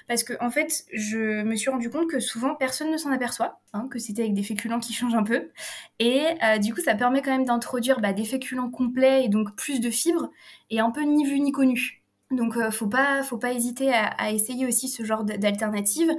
Parce 0.07 0.23
que 0.23 0.33
en 0.41 0.49
fait, 0.51 0.85
je 0.93 1.43
me 1.43 1.55
suis 1.55 1.69
rendu 1.69 1.89
compte 1.89 2.09
que 2.09 2.19
souvent 2.19 2.55
personne 2.55 2.91
ne 2.91 2.97
s'en 2.97 3.11
aperçoit, 3.11 3.61
hein, 3.73 3.87
que 3.89 3.99
c'était 3.99 4.23
avec 4.23 4.33
des 4.33 4.43
féculents 4.43 4.79
qui 4.79 4.93
changent 4.93 5.15
un 5.15 5.23
peu. 5.23 5.51
Et 5.99 6.23
euh, 6.43 6.57
du 6.57 6.73
coup, 6.73 6.81
ça 6.81 6.95
permet 6.95 7.21
quand 7.21 7.31
même 7.31 7.45
d'introduire 7.45 7.99
bah, 7.99 8.13
des 8.13 8.25
féculents 8.25 8.69
complets 8.69 9.25
et 9.25 9.29
donc 9.29 9.55
plus 9.55 9.79
de 9.79 9.89
fibres 9.89 10.29
et 10.69 10.79
un 10.79 10.91
peu 10.91 11.01
ni 11.01 11.25
vu 11.25 11.39
ni 11.39 11.51
connu. 11.51 12.02
Donc, 12.33 12.57
euh, 12.57 12.71
faut 12.71 12.87
pas, 12.87 13.23
faut 13.23 13.37
pas 13.37 13.53
hésiter 13.53 13.93
à, 13.93 14.07
à 14.07 14.31
essayer 14.31 14.65
aussi 14.67 14.89
ce 14.89 15.03
genre 15.03 15.23
d'alternative. 15.23 16.11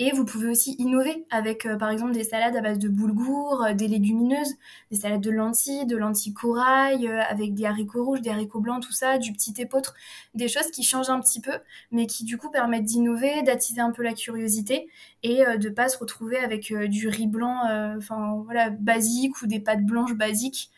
Et 0.00 0.10
vous 0.10 0.24
pouvez 0.24 0.48
aussi 0.48 0.74
innover 0.80 1.24
avec, 1.30 1.66
euh, 1.66 1.76
par 1.76 1.88
exemple, 1.90 2.12
des 2.12 2.24
salades 2.24 2.56
à 2.56 2.60
base 2.60 2.80
de 2.80 2.88
boulgour, 2.88 3.62
euh, 3.62 3.74
des 3.74 3.86
légumineuses, 3.86 4.54
des 4.90 4.96
salades 4.96 5.20
de 5.20 5.30
lentilles, 5.30 5.86
de 5.86 5.96
lentilles 5.96 6.34
corail, 6.34 7.06
euh, 7.06 7.20
avec 7.28 7.54
des 7.54 7.64
haricots 7.64 8.04
rouges, 8.04 8.20
des 8.20 8.30
haricots 8.30 8.60
blancs, 8.60 8.82
tout 8.82 8.92
ça, 8.92 9.18
du 9.18 9.32
petit 9.32 9.54
épeautre, 9.58 9.94
des 10.34 10.48
choses 10.48 10.72
qui 10.72 10.82
changent 10.82 11.10
un 11.10 11.20
petit 11.20 11.40
peu, 11.40 11.52
mais 11.92 12.08
qui 12.08 12.24
du 12.24 12.38
coup 12.38 12.50
permettent 12.50 12.84
d'innover, 12.86 13.42
d'attiser 13.42 13.80
un 13.82 13.92
peu 13.92 14.02
la 14.02 14.14
curiosité 14.14 14.88
et 15.22 15.44
de 15.58 15.68
pas 15.70 15.88
se 15.88 15.96
retrouver 15.96 16.38
avec 16.38 16.72
du 16.88 17.08
riz 17.08 17.26
blanc, 17.26 17.60
enfin 17.96 18.42
voilà, 18.44 18.70
basique 18.70 19.40
ou 19.42 19.46
des 19.46 19.60
pâtes 19.60 19.84
blanches 19.84 20.14
basiques. 20.14 20.70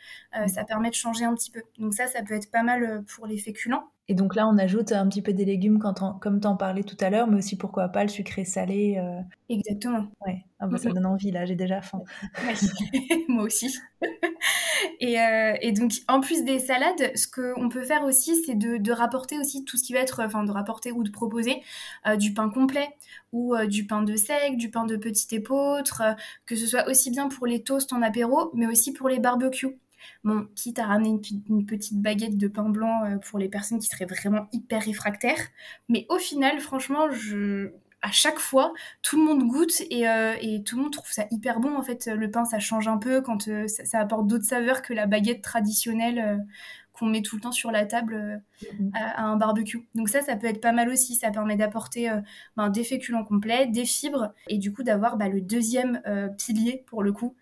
ça 0.47 0.65
permet 0.65 0.91
de 0.91 0.95
changer 0.95 1.25
un 1.25 1.35
petit 1.35 1.51
peu. 1.51 1.63
Donc 1.79 1.95
ça, 1.95 2.07
ça 2.07 2.23
peut 2.23 2.35
être 2.35 2.51
pas 2.51 2.63
mal 2.63 3.05
pour 3.07 3.27
les 3.27 3.39
féculents. 3.39 3.91
Et 4.09 4.15
donc 4.15 4.37
là, 4.37 4.47
on 4.47 4.57
ajoute 4.57 4.93
un 4.93 5.09
petit 5.09 5.21
peu 5.21 5.33
des 5.33 5.45
légumes 5.45 5.81
quand 5.81 6.19
comme 6.21 6.41
tu 6.41 6.47
en 6.47 6.57
parlais 6.57 6.85
tout 6.85 6.97
à 7.01 7.11
l'heure, 7.11 7.27
mais 7.27 7.39
aussi 7.39 7.57
pourquoi 7.57 7.89
pas 7.89 8.05
le 8.05 8.09
sucré 8.09 8.45
salé. 8.45 8.99
Euh. 8.99 9.21
Exactement. 9.49 10.07
Ouais. 10.25 10.45
Ah 10.61 10.69
bah, 10.69 10.79
ça 10.79 10.91
donne 10.91 11.07
envie 11.07 11.33
là, 11.33 11.45
j'ai 11.45 11.57
déjà 11.57 11.83
faim. 11.83 12.03
Moi 13.29 13.43
aussi. 13.43 13.77
et, 15.01 15.21
euh, 15.21 15.55
et, 15.61 15.73
donc 15.73 15.93
en 16.07 16.21
plus 16.21 16.45
des 16.45 16.61
salades, 16.61 17.17
ce 17.17 17.27
qu'on 17.27 17.69
peut 17.69 17.83
faire 17.83 18.05
aussi, 18.05 18.37
c'est 18.45 18.55
de, 18.55 18.77
de, 18.77 18.93
rapporter 18.93 19.39
aussi 19.39 19.65
tout 19.65 19.77
ce 19.77 19.83
qui 19.83 19.93
va 19.93 19.99
être, 19.99 20.23
enfin 20.23 20.45
de 20.45 20.53
rapporter 20.53 20.93
ou 20.93 21.03
de 21.03 21.11
proposer 21.11 21.63
euh, 22.07 22.17
du 22.17 22.33
pain 22.33 22.49
complet 22.49 22.89
ou 23.33 23.57
du 23.67 23.87
pain 23.87 24.03
de 24.03 24.15
sec, 24.15 24.57
du 24.57 24.71
pain 24.71 24.87
de 24.87 24.97
petit 24.97 25.35
épeautre, 25.35 26.03
que 26.47 26.55
ce 26.55 26.67
soit 26.67 26.89
aussi 26.89 27.11
bien 27.11 27.29
pour 27.29 27.47
les 27.47 27.63
toasts 27.63 27.93
en 27.93 28.01
apéro, 28.01 28.51
mais 28.55 28.67
aussi 28.67 28.93
pour 28.93 29.09
les 29.09 29.19
barbecues. 29.19 29.79
Bon, 30.27 30.49
quitte 30.57 30.81
à 30.81 30.87
ramener 30.87 31.21
une, 31.49 31.67
petite 31.67 32.03
baguette 32.03 32.37
de 32.37 32.49
pain 32.49 32.69
blanc 32.69 33.05
euh, 33.05 33.17
pour 33.19 33.39
les 33.39 33.49
personnes 33.49 33.79
qui 33.79 33.87
seraient 33.87 34.07
vraiment 34.07 34.49
hyper 34.53 34.83
réfractaires. 34.83 35.41
Mais 35.89 36.05
au 36.09 36.19
final, 36.19 36.59
franchement, 36.59 37.11
je, 37.13 37.71
à 38.03 38.11
chaque 38.11 38.41
fois, 38.41 38.73
tout 39.03 39.17
le 39.17 39.25
monde 39.25 39.47
goûte 39.47 39.83
et, 39.91 40.09
euh, 40.09 40.35
tout 40.65 40.77
le 40.77 40.83
monde 40.83 40.93
trouve 40.93 41.13
ça 41.13 41.27
hyper 41.31 41.61
bon. 41.61 41.77
En 41.77 41.83
fait, 41.83 42.07
le 42.07 42.29
pain, 42.29 42.45
ça 42.45 42.59
change 42.59 42.89
un 42.89 42.99
peu 42.99 43.21
quand 43.21 43.47
euh, 43.47 43.69
ça, 43.69 44.01
apporte 44.01 44.27
d'autres 44.27 44.45
saveurs 44.45 44.83
que 44.83 44.93
la 44.93 45.07
baguette 45.07 45.43
traditionnelle 45.43 46.45
qu'on 46.93 47.07
met 47.07 47.23
tout 47.23 47.37
le 47.37 47.43
temps 47.43 47.53
sur 47.53 47.71
la 47.71 47.85
table 47.85 48.43
mm-hmm. 48.63 48.91
à, 48.95 49.23
un 49.23 49.37
barbecue. 49.37 49.87
Donc 49.95 50.09
ça, 50.09 50.23
ça 50.23 50.35
peut 50.35 50.49
être 50.49 50.61
pas 50.61 50.73
mal 50.73 50.89
aussi. 50.89 51.15
Ça 51.15 51.31
permet 51.31 51.55
d'apporter 51.55 52.11
ben, 52.57 52.69
des 52.71 52.83
féculents 52.83 53.25
complets, 53.25 53.67
des 53.67 53.85
fibres 53.85 54.33
et 54.49 54.59
du 54.59 54.73
coup 54.73 54.83
d'avoir 54.83 55.19
bah, 55.19 55.29
le 55.29 55.41
deuxième 55.41 56.01
pilier 56.39 56.85
pour 56.87 57.03
le 57.03 57.13
coup 57.13 57.37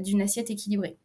d'une 0.00 0.22
assiette 0.22 0.48
équilibrée. 0.48 0.96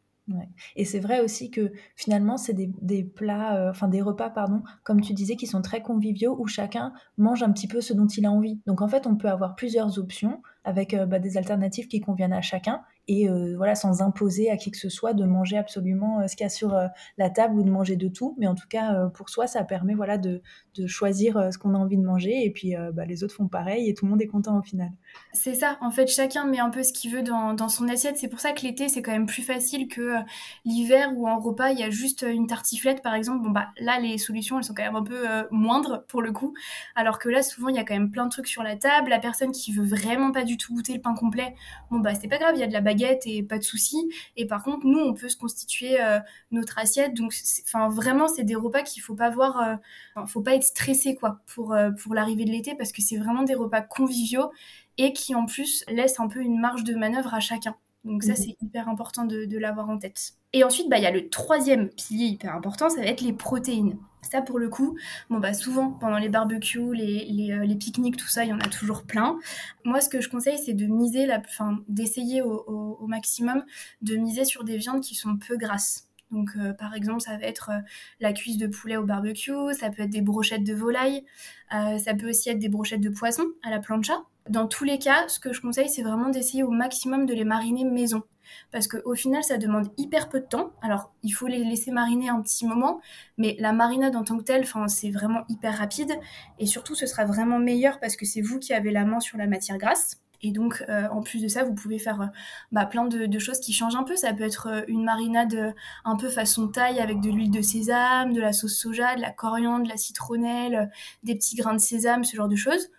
Et 0.76 0.86
c'est 0.86 1.00
vrai 1.00 1.22
aussi 1.22 1.52
que 1.52 1.72
finalement, 1.96 2.38
c'est 2.38 2.54
des, 2.54 3.04
plats, 3.04 3.58
euh, 3.58 3.70
enfin 3.70 3.88
des 3.88 4.02
repas, 4.02 4.30
pardon, 4.30 4.64
comme 4.84 5.02
tu 5.02 5.14
disais, 5.14 5.36
qui 5.36 5.48
sont 5.48 5.62
très 5.62 5.82
conviviaux 5.82 6.36
où 6.40 6.48
chacun 6.48 6.94
mange 7.18 7.44
un 7.44 7.52
petit 7.52 7.68
peu 7.68 7.82
ce 7.82 7.94
dont 7.94 8.08
il 8.08 8.26
a 8.26 8.32
envie. 8.32 8.60
Donc 8.66 8.82
en 8.82 8.88
fait, 8.88 9.08
on 9.08 9.16
peut 9.16 9.30
avoir 9.30 9.56
plusieurs 9.56 10.00
options 10.00 10.42
avec 10.64 10.94
euh, 10.94 11.06
bah, 11.06 11.20
des 11.20 11.38
alternatives 11.38 11.88
qui 11.88 12.00
conviennent 12.02 12.34
à 12.34 12.42
chacun 12.42 12.82
et 13.10 13.28
euh, 13.28 13.56
voilà 13.58 13.74
sans 13.74 14.04
imposer 14.04 14.52
à 14.52 14.56
qui 14.56 14.70
que 14.70 14.78
ce 14.78 14.88
soit 14.88 15.14
de 15.14 15.26
manger 15.26 15.58
absolument 15.58 16.28
ce 16.28 16.36
qu'il 16.36 16.44
y 16.44 16.46
a 16.46 16.50
sur 16.50 16.80
la 17.18 17.30
table 17.32 17.56
ou 17.56 17.64
de 17.64 17.70
manger 17.72 17.96
de 17.96 18.08
tout. 18.08 18.36
Mais 18.38 18.46
en 18.46 18.54
tout 18.54 18.68
cas 18.70 19.08
pour 19.16 19.30
soi 19.30 19.48
ça 19.48 19.64
permet 19.64 19.96
voilà 19.96 20.20
de, 20.20 20.44
de 20.76 20.86
choisir 20.86 21.50
ce 21.52 21.58
qu'on 21.58 21.74
a 21.74 21.78
envie 21.78 21.98
de 21.98 22.04
manger. 22.04 22.46
Et 22.46 22.52
puis 22.52 22.76
bah, 22.94 23.06
les 23.06 23.24
autres 23.24 23.34
font 23.34 23.48
pareil 23.48 23.90
et 23.90 23.96
tout 23.96 24.06
le 24.06 24.12
monde 24.12 24.22
est 24.22 24.28
content 24.28 24.60
au 24.60 24.62
final. 24.62 24.92
C'est 25.34 25.56
ça. 25.56 25.80
En 25.82 25.90
fait 25.90 26.08
chacun 26.08 26.46
met 26.46 26.60
un 26.60 26.70
peu 26.70 26.84
ce 26.84 26.94
qu'il 26.94 27.12
veut 27.12 27.24
dans, 27.24 27.56
dans, 27.56 27.68
son 27.68 27.88
assiette. 27.88 28.18
C'est 28.18 28.28
pour 28.28 28.40
ça 28.40 28.52
que 28.52 28.62
l'été 28.62 28.90
c'est 28.90 29.02
quand 29.02 29.12
même 29.12 29.26
plus 29.26 29.42
facile 29.42 29.88
que 29.88 30.18
l'hiver 30.64 31.12
où 31.16 31.28
en 31.28 31.40
repas 31.40 31.72
il 31.72 31.80
y 31.80 31.84
a 31.84 31.90
juste 31.90 32.24
une 32.30 32.46
tartiflette 32.46 33.02
par 33.02 33.16
exemple. 33.16 33.44
Bon 33.44 33.50
bah 33.50 33.70
là 33.80 34.00
les 34.00 34.20
solutions 34.20 34.60
elles 34.60 34.64
sont 34.64 34.76
quand 34.76 34.84
même 34.84 34.96
un 34.96 35.04
peu 35.04 35.26
moindres 35.50 36.06
pour 36.08 36.22
le 36.22 36.32
coup. 36.32 36.54
Alors 36.96 37.18
que 37.18 37.30
là 37.30 37.42
souvent 37.42 37.70
il 37.70 37.76
y 37.76 37.80
a 37.80 37.84
quand 37.84 37.96
même 37.96 38.12
plein 38.12 38.26
de 38.26 38.32
trucs 38.32 38.48
sur 38.48 38.62
la 38.62 38.76
table. 38.76 39.10
La 39.10 39.20
personne 39.20 39.52
qui 39.52 39.74
veut 39.74 39.86
vraiment 39.86 40.32
pas 40.32 40.44
du 40.44 40.58
tout 40.58 40.76
goûter 40.76 40.94
le 40.94 41.02
pain 41.02 41.16
complet, 41.16 41.56
bon 41.90 42.00
bah 42.00 42.14
c'est 42.14 42.28
pas 42.28 42.38
grave, 42.38 42.52
il 42.54 42.60
y 42.60 42.64
a 42.64 42.68
de 42.68 42.74
la 42.74 42.82
baguette 42.82 42.99
et 43.26 43.44
pas 43.44 43.58
de 43.58 43.64
souci. 43.64 43.98
Et 44.36 44.46
par 44.46 44.64
contre, 44.64 44.86
nous, 44.86 45.00
on 45.00 45.14
peut 45.14 45.30
se 45.30 45.38
constituer 45.38 46.02
euh, 46.02 46.20
notre 46.52 46.78
assiette. 46.78 47.14
Donc, 47.14 47.34
enfin 47.64 47.90
vraiment, 47.90 48.28
c'est 48.28 48.44
des 48.44 48.56
repas 48.56 48.84
qu'il 48.84 49.02
faut 49.02 49.16
pas 49.16 49.30
voir, 49.30 49.80
euh, 50.18 50.26
faut 50.26 50.42
pas 50.42 50.56
être 50.56 50.64
stressé 50.64 51.16
quoi 51.16 51.42
pour 51.54 51.74
euh, 51.74 51.92
pour 51.92 52.14
l'arrivée 52.14 52.46
de 52.46 52.52
l'été 52.52 52.76
parce 52.76 52.92
que 52.92 53.02
c'est 53.02 53.18
vraiment 53.18 53.44
des 53.44 53.56
repas 53.56 53.82
conviviaux 53.82 54.52
et 54.98 55.14
qui 55.14 55.36
en 55.36 55.46
plus 55.46 55.84
laisse 55.88 56.20
un 56.20 56.28
peu 56.28 56.42
une 56.42 56.60
marge 56.60 56.84
de 56.84 56.96
manœuvre 56.96 57.34
à 57.34 57.40
chacun. 57.40 57.76
Donc 58.06 58.24
ça, 58.24 58.32
mhm. 58.32 58.38
c'est 58.38 58.56
hyper 58.62 58.88
important 58.88 59.26
de, 59.26 59.58
l'avoir 59.58 59.90
en 59.90 59.98
tête. 59.98 60.34
Et 60.54 60.64
ensuite, 60.64 60.90
bah, 60.90 60.98
il 60.98 61.04
y 61.04 61.08
a 61.08 61.12
le 61.12 61.30
troisième 61.30 61.90
pilier 61.90 62.26
hyper 62.26 62.56
important, 62.56 62.90
ça 62.90 63.02
va 63.02 63.08
être 63.08 63.22
les 63.22 63.34
protéines. 63.34 63.98
Ça, 64.22 64.42
pour 64.42 64.60
le 64.60 64.70
coup, 64.70 64.98
bon, 65.30 65.40
bah, 65.40 65.54
souvent, 65.54 65.92
pendant 65.92 66.18
les 66.18 66.30
barbecues, 66.30 66.94
les, 66.94 67.26
les, 67.26 67.52
euh, 67.52 67.76
pique-niques, 67.76 68.18
tout 68.18 68.28
ça, 68.28 68.44
il 68.44 68.50
y 68.50 68.54
en 68.54 68.60
a 68.60 68.68
toujours 68.68 69.04
plein. 69.04 69.38
Moi, 69.86 70.02
ce 70.02 70.10
que 70.10 70.22
je 70.22 70.30
conseille, 70.30 70.58
c'est 70.58 70.74
de 70.74 70.86
miser, 70.86 71.26
la, 71.26 71.42
d'essayer 71.88 72.42
au, 72.42 73.06
maximum 73.08 73.64
de 74.02 74.16
miser 74.16 74.46
sur 74.46 74.64
des 74.64 74.78
viandes 74.78 75.02
qui 75.02 75.16
sont 75.16 75.38
peu 75.38 75.58
grasses. 75.58 76.09
Donc, 76.32 76.52
euh, 76.58 76.74
par 76.74 76.94
exemple, 76.94 77.22
ça 77.22 77.38
va 77.38 77.46
être 77.46 77.72
euh, 77.72 77.80
la 78.20 78.34
cuisse 78.34 78.58
de 78.58 78.68
poulet 78.68 78.98
au 78.98 79.04
barbecue, 79.04 79.74
ça 79.78 79.90
peut 79.90 80.04
être 80.04 80.10
des 80.10 80.22
brochettes 80.22 80.64
de 80.64 80.74
volaille, 80.74 81.26
ça 81.72 82.14
peut 82.14 82.30
aussi 82.30 82.50
être 82.50 82.60
des 82.60 82.70
brochettes 82.70 83.02
de 83.02 83.10
poisson 83.10 83.46
à 83.64 83.70
la 83.70 83.80
plancha. 83.80 84.14
Dans 84.50 84.68
tous 84.68 84.84
les 84.84 84.98
cas, 84.98 85.28
ce 85.28 85.40
que 85.40 85.54
je 85.54 85.62
conseille, 85.62 85.90
c'est 85.90 86.02
vraiment 86.02 86.30
d'essayer 86.30 86.64
au 86.64 86.72
maximum 86.72 87.28
de 87.28 87.34
les 87.34 87.44
mariner 87.44 87.84
maison. 87.84 88.24
Parce 88.72 88.88
qu'au 88.88 89.14
final, 89.14 89.44
ça 89.44 89.58
demande 89.58 89.92
hyper 89.98 90.28
peu 90.30 90.40
de 90.40 90.46
temps. 90.46 90.72
Alors, 90.82 91.14
il 91.22 91.32
faut 91.32 91.46
les 91.46 91.64
laisser 91.64 91.92
mariner 91.92 92.30
un 92.30 92.42
petit 92.42 92.66
moment, 92.66 93.00
mais 93.38 93.56
la 93.60 93.74
marinade 93.74 94.16
en 94.16 94.24
tant 94.24 94.38
que 94.38 94.44
telle, 94.44 94.66
c'est 94.88 95.12
vraiment 95.12 95.44
hyper 95.50 95.78
rapide. 95.78 96.14
Et 96.58 96.66
surtout, 96.66 96.96
ce 96.96 97.06
sera 97.06 97.26
vraiment 97.26 97.60
meilleur 97.60 98.00
parce 98.00 98.16
que 98.16 98.26
c'est 98.26 98.42
vous 98.42 98.58
qui 98.58 98.74
avez 98.74 98.92
la 98.92 99.06
main 99.06 99.20
sur 99.20 99.38
la 99.38 99.46
matière 99.46 99.78
grasse. 99.78 100.20
Et 100.42 100.52
donc, 100.52 100.84
euh, 100.90 101.08
en 101.10 101.22
plus 101.22 101.42
de 101.42 101.48
ça, 101.48 101.64
vous 101.64 101.74
pouvez 101.74 102.00
faire 102.00 102.22
euh, 102.22 102.28
bah, 102.72 102.86
plein 102.86 103.06
de, 103.06 103.40
choses 103.40 103.60
qui 103.60 103.74
changent 103.74 103.96
un 103.96 104.04
peu. 104.04 104.16
Ça 104.16 104.34
peut 104.34 104.44
être 104.44 104.68
euh, 104.68 104.82
une 104.88 105.04
marinade 105.04 105.76
un 106.06 106.16
peu 106.16 106.30
façon 106.30 106.68
taille 106.68 107.00
avec 107.00 107.20
de 107.22 107.30
l'huile 107.30 107.52
de 107.52 107.62
sésame, 107.62 108.34
de 108.34 108.42
la 108.42 108.54
sauce 108.54 108.78
soja, 108.78 109.16
de 109.16 109.22
la 109.22 109.32
coriandre, 109.32 109.84
de 109.84 109.90
la 109.90 109.98
citronnelle, 109.98 110.92
des 111.24 111.36
petits 111.36 111.56
grains 111.56 111.74
de 111.74 111.80
sésame, 111.80 112.24
ce 112.24 112.36
genre 112.36 112.48
de 112.48 112.56
choses 112.56 112.90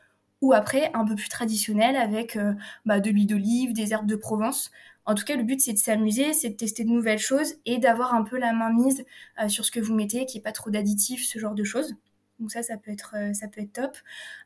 ou 0.40 0.52
après 0.52 0.90
un 0.94 1.04
peu 1.04 1.14
plus 1.14 1.28
traditionnel 1.28 1.96
avec 1.96 2.36
euh, 2.36 2.54
bah, 2.86 3.00
de 3.00 3.10
l'huile 3.10 3.26
d'olive, 3.26 3.72
des 3.72 3.92
herbes 3.92 4.06
de 4.06 4.16
Provence. 4.16 4.70
En 5.06 5.14
tout 5.14 5.24
cas, 5.24 5.36
le 5.36 5.42
but 5.42 5.60
c'est 5.60 5.72
de 5.72 5.78
s'amuser, 5.78 6.32
c'est 6.32 6.50
de 6.50 6.56
tester 6.56 6.84
de 6.84 6.90
nouvelles 6.90 7.18
choses 7.18 7.54
et 7.66 7.78
d'avoir 7.78 8.14
un 8.14 8.22
peu 8.22 8.38
la 8.38 8.52
main 8.52 8.72
mise 8.72 9.04
euh, 9.42 9.48
sur 9.48 9.64
ce 9.64 9.70
que 9.70 9.80
vous 9.80 9.94
mettez, 9.94 10.26
qu'il 10.26 10.38
n'y 10.38 10.42
ait 10.42 10.44
pas 10.44 10.52
trop 10.52 10.70
d'additifs, 10.70 11.26
ce 11.26 11.38
genre 11.38 11.54
de 11.54 11.64
choses. 11.64 11.94
Donc 12.40 12.50
ça, 12.50 12.62
ça 12.62 12.76
peut 12.76 12.90
être, 12.90 13.14
euh, 13.16 13.66
top. 13.72 13.96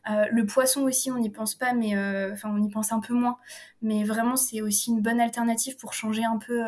le 0.06 0.44
poisson 0.44 0.82
aussi, 0.82 1.10
on 1.10 1.18
n'y 1.18 1.30
pense 1.30 1.54
pas, 1.54 1.72
mais 1.72 1.96
enfin 2.32 2.50
on 2.52 2.62
y 2.62 2.68
pense 2.68 2.92
un 2.92 3.00
peu 3.00 3.14
moins. 3.14 3.38
Mais 3.82 4.04
vraiment, 4.04 4.36
c'est 4.36 4.60
aussi 4.60 4.90
une 4.90 5.00
bonne 5.00 5.20
alternative 5.20 5.76
pour 5.76 5.94
changer 5.94 6.24
un 6.24 6.38
peu 6.38 6.62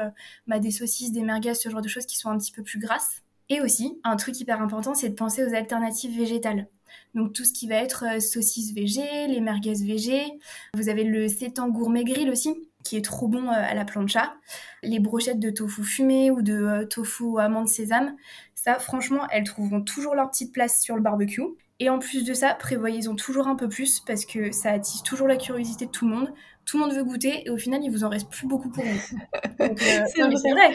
bah, 0.47 0.59
des 0.59 0.71
saucisses, 0.71 1.13
des 1.13 1.23
merguez, 1.23 1.55
ce 1.55 1.69
genre 1.69 1.83
de 1.83 1.89
choses 1.89 2.07
qui 2.07 2.17
sont 2.17 2.31
un 2.31 2.39
petit 2.39 2.53
peu 2.53 2.63
plus 2.63 2.79
grasses. 2.79 3.23
Et 3.49 3.61
aussi, 3.61 4.01
un 4.03 4.17
truc 4.17 4.41
hyper 4.41 4.61
important, 4.61 4.95
c'est 4.95 5.09
de 5.09 5.15
penser 5.15 5.45
aux 5.45 5.55
alternatives 5.55 6.17
végétales. 6.17 6.67
Donc 7.15 7.33
tout 7.33 7.45
ce 7.45 7.53
qui 7.53 7.69
va 7.69 7.77
être 7.77 8.05
euh, 8.17 8.21
saucisses 8.21 8.73
végé, 8.73 9.27
les 9.29 9.41
merguez 9.41 9.75
végé. 9.85 10.23
Vous 10.75 10.89
avez 10.89 11.05
le 11.05 11.29
sétan 11.29 11.69
gourmet 11.69 12.05
grill 12.05 12.31
aussi, 12.31 12.69
qui 12.85 12.97
est 12.97 13.05
trop 13.05 13.29
bon 13.29 13.49
euh, 13.49 13.53
à 13.53 13.75
la 13.75 13.85
plancha. 13.85 14.35
Les 14.83 14.99
brochettes 14.99 15.41
de 15.41 15.51
tofu 15.51 15.83
fumé 15.83 16.31
ou 16.31 16.43
de 16.43 16.55
euh, 16.55 16.85
tofu 16.85 17.39
amande 17.39 17.69
sésame. 17.69 18.17
Ça, 18.67 18.81
franchement, 18.81 19.29
elles 19.31 19.45
trouveront 19.45 19.81
toujours 19.81 20.17
leur 20.17 20.29
petite 20.29 20.53
place 20.53 20.83
sur 20.83 20.97
le 20.97 21.01
barbecue. 21.01 21.41
Et 21.79 21.89
en 21.89 22.01
plus 22.01 22.25
de 22.25 22.35
ça, 22.35 22.53
prévoyez-en 22.53 23.15
toujours 23.15 23.47
un 23.47 23.55
peu 23.55 23.69
plus 23.69 24.01
parce 24.01 24.27
que 24.27 24.51
ça 24.51 24.73
attise 24.73 25.05
toujours 25.05 25.29
la 25.29 25.37
curiosité 25.37 25.87
de 25.87 25.93
tout 25.93 26.09
le 26.09 26.17
monde 26.17 26.33
tout 26.67 26.79
le 26.79 26.85
monde 26.85 26.95
veut 26.95 27.05
goûter 27.05 27.47
et 27.47 27.51
au 27.51 27.57
final 27.57 27.81
il 27.83 27.91
vous 27.91 28.03
en 28.03 28.09
reste 28.09 28.29
plus 28.29 28.47
beaucoup 28.47 28.69
pour 28.69 28.83
vous. 28.83 29.19
Euh, 29.61 29.69
c'est 30.07 30.51
vrai. 30.51 30.75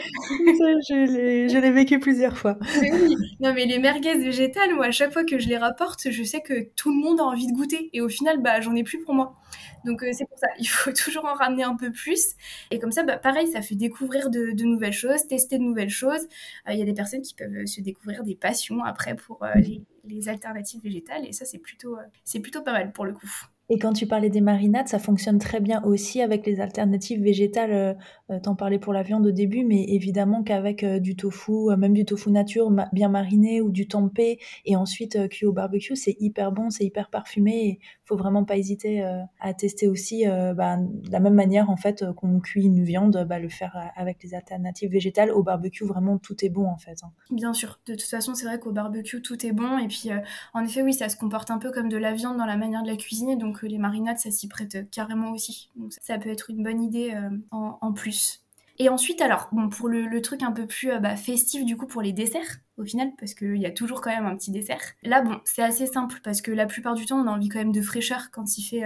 je 0.88 1.58
l'ai 1.58 1.70
vécu 1.70 2.00
plusieurs 2.00 2.36
fois. 2.38 2.56
oui. 2.80 3.14
Non 3.40 3.52
mais 3.52 3.66
les 3.66 3.78
merguez 3.78 4.14
végétales, 4.14 4.74
moi 4.74 4.86
à 4.86 4.90
chaque 4.90 5.12
fois 5.12 5.24
que 5.24 5.38
je 5.38 5.48
les 5.48 5.58
rapporte, 5.58 6.10
je 6.10 6.22
sais 6.22 6.40
que 6.40 6.68
tout 6.76 6.90
le 6.90 6.98
monde 6.98 7.20
a 7.20 7.24
envie 7.24 7.46
de 7.46 7.52
goûter 7.52 7.90
et 7.92 8.00
au 8.00 8.08
final 8.08 8.40
bah 8.40 8.62
j'en 8.62 8.74
ai 8.74 8.84
plus 8.84 9.02
pour 9.02 9.12
moi. 9.12 9.36
Donc 9.84 10.02
euh, 10.02 10.10
c'est 10.12 10.26
pour 10.26 10.38
ça, 10.38 10.48
il 10.58 10.66
faut 10.66 10.92
toujours 11.04 11.24
en 11.24 11.34
ramener 11.34 11.64
un 11.64 11.76
peu 11.76 11.90
plus 11.90 12.34
et 12.70 12.78
comme 12.78 12.92
ça 12.92 13.02
bah 13.02 13.18
pareil 13.18 13.48
ça 13.48 13.62
fait 13.62 13.74
découvrir 13.74 14.30
de, 14.30 14.52
nouvelles 14.64 14.92
choses, 14.92 15.26
tester 15.26 15.58
de 15.58 15.62
nouvelles 15.62 15.90
choses. 15.90 16.26
Euh, 16.68 16.72
il 16.72 16.78
y 16.78 16.82
a 16.82 16.84
des 16.84 16.94
personnes 16.94 17.22
qui 17.22 17.34
peuvent 17.34 17.66
se 17.66 17.80
découvrir 17.80 18.24
des 18.24 18.36
passions 18.36 18.82
après 18.84 19.14
pour 19.14 19.44
les, 19.56 19.82
les, 20.04 20.28
alternatives 20.28 20.82
végétales 20.82 21.26
et 21.26 21.32
ça 21.32 21.44
c'est 21.44 21.58
plutôt 21.58 21.96
c'est 22.24 22.40
plutôt 22.40 22.62
pas 22.62 22.72
mal 22.72 22.92
pour 22.92 23.04
le 23.04 23.12
coup. 23.12 23.30
Et 23.72 23.78
quand 23.78 23.94
tu 23.94 24.06
parlais 24.06 24.28
des 24.28 24.42
marinades, 24.42 24.86
ça 24.86 24.98
fonctionne 24.98 25.38
très 25.38 25.58
bien 25.58 25.82
aussi 25.84 26.20
avec 26.20 26.46
les 26.46 26.60
alternatives 26.60 27.22
végétales. 27.22 27.72
Euh, 27.72 27.94
euh, 28.30 28.38
t'en 28.38 28.54
parlais 28.54 28.78
pour 28.78 28.92
la 28.92 29.02
viande 29.02 29.26
au 29.26 29.30
début, 29.30 29.64
mais 29.64 29.84
évidemment 29.84 30.42
qu'avec 30.42 30.84
euh, 30.84 30.98
du 30.98 31.16
tofu, 31.16 31.74
même 31.78 31.94
du 31.94 32.04
tofu 32.04 32.30
nature 32.30 32.70
bien 32.92 33.08
mariné 33.08 33.62
ou 33.62 33.70
du 33.70 33.88
tempeh 33.88 34.38
et 34.66 34.76
ensuite 34.76 35.26
cuit 35.30 35.46
au 35.46 35.54
barbecue, 35.54 35.96
c'est 35.96 36.14
hyper 36.20 36.52
bon, 36.52 36.68
c'est 36.68 36.84
hyper 36.84 37.08
parfumé. 37.08 37.66
Et 37.66 37.80
faut 38.04 38.14
vraiment 38.14 38.44
pas 38.44 38.58
hésiter 38.58 39.02
à 39.40 39.54
tester 39.54 39.88
aussi 39.88 40.26
bah, 40.26 40.76
de 40.76 41.10
la 41.10 41.20
même 41.20 41.32
manière 41.32 41.70
en 41.70 41.76
fait 41.76 42.04
qu'on 42.16 42.40
cuit 42.40 42.64
une 42.64 42.84
viande, 42.84 43.24
bah, 43.26 43.38
le 43.38 43.48
faire 43.48 43.90
avec 43.96 44.22
les 44.22 44.34
alternatives 44.34 44.90
végétales. 44.90 45.30
Au 45.30 45.42
barbecue, 45.42 45.86
vraiment 45.86 46.18
tout 46.18 46.44
est 46.44 46.50
bon 46.50 46.66
en 46.66 46.76
fait. 46.76 46.98
Hein. 47.04 47.12
Bien 47.30 47.54
sûr. 47.54 47.80
De 47.86 47.94
toute 47.94 48.02
façon, 48.02 48.34
c'est 48.34 48.44
vrai 48.44 48.58
qu'au 48.58 48.72
barbecue 48.72 49.22
tout 49.22 49.46
est 49.46 49.52
bon. 49.52 49.78
Et 49.78 49.88
puis 49.88 50.10
en 50.52 50.62
effet, 50.62 50.82
oui, 50.82 50.92
ça 50.92 51.08
se 51.08 51.16
comporte 51.16 51.50
un 51.50 51.58
peu 51.58 51.70
comme 51.70 51.88
de 51.88 51.96
la 51.96 52.12
viande 52.12 52.36
dans 52.36 52.46
la 52.46 52.58
manière 52.58 52.82
de 52.82 52.88
la 52.88 52.96
cuisiner. 52.96 53.36
Donc 53.36 53.61
les 53.66 53.78
marinades, 53.78 54.18
ça 54.18 54.30
s'y 54.30 54.48
prête 54.48 54.90
carrément 54.90 55.32
aussi. 55.32 55.70
Donc 55.76 55.92
ça 56.00 56.18
peut 56.18 56.30
être 56.30 56.50
une 56.50 56.62
bonne 56.62 56.82
idée 56.82 57.12
euh, 57.14 57.30
en, 57.50 57.92
plus. 57.92 58.42
Et 58.78 58.88
ensuite, 58.88 59.20
alors, 59.20 59.48
bon, 59.52 59.68
pour 59.68 59.88
le, 59.88 60.20
truc 60.20 60.42
un 60.42 60.52
peu 60.52 60.66
plus 60.66 60.90
euh, 60.90 60.98
bah, 60.98 61.16
festif, 61.16 61.64
du 61.64 61.76
coup, 61.76 61.86
pour 61.86 62.02
les 62.02 62.12
desserts, 62.12 62.58
au 62.78 62.84
final, 62.84 63.12
parce 63.18 63.34
qu'il 63.34 63.56
y 63.56 63.66
a 63.66 63.70
toujours 63.70 64.00
quand 64.00 64.10
même 64.10 64.26
un 64.26 64.36
petit 64.36 64.50
dessert. 64.50 64.80
Là, 65.02 65.20
bon, 65.22 65.40
c'est 65.44 65.62
assez 65.62 65.86
simple, 65.86 66.20
parce 66.24 66.40
que 66.40 66.50
la 66.50 66.66
plupart 66.66 66.94
du 66.94 67.06
temps, 67.06 67.20
on 67.20 67.26
a 67.26 67.30
envie 67.30 67.48
quand 67.48 67.58
même 67.58 67.72
de 67.72 67.82
fraîcheur 67.82 68.30
quand 68.30 68.56
il 68.56 68.62
fait 68.62 68.84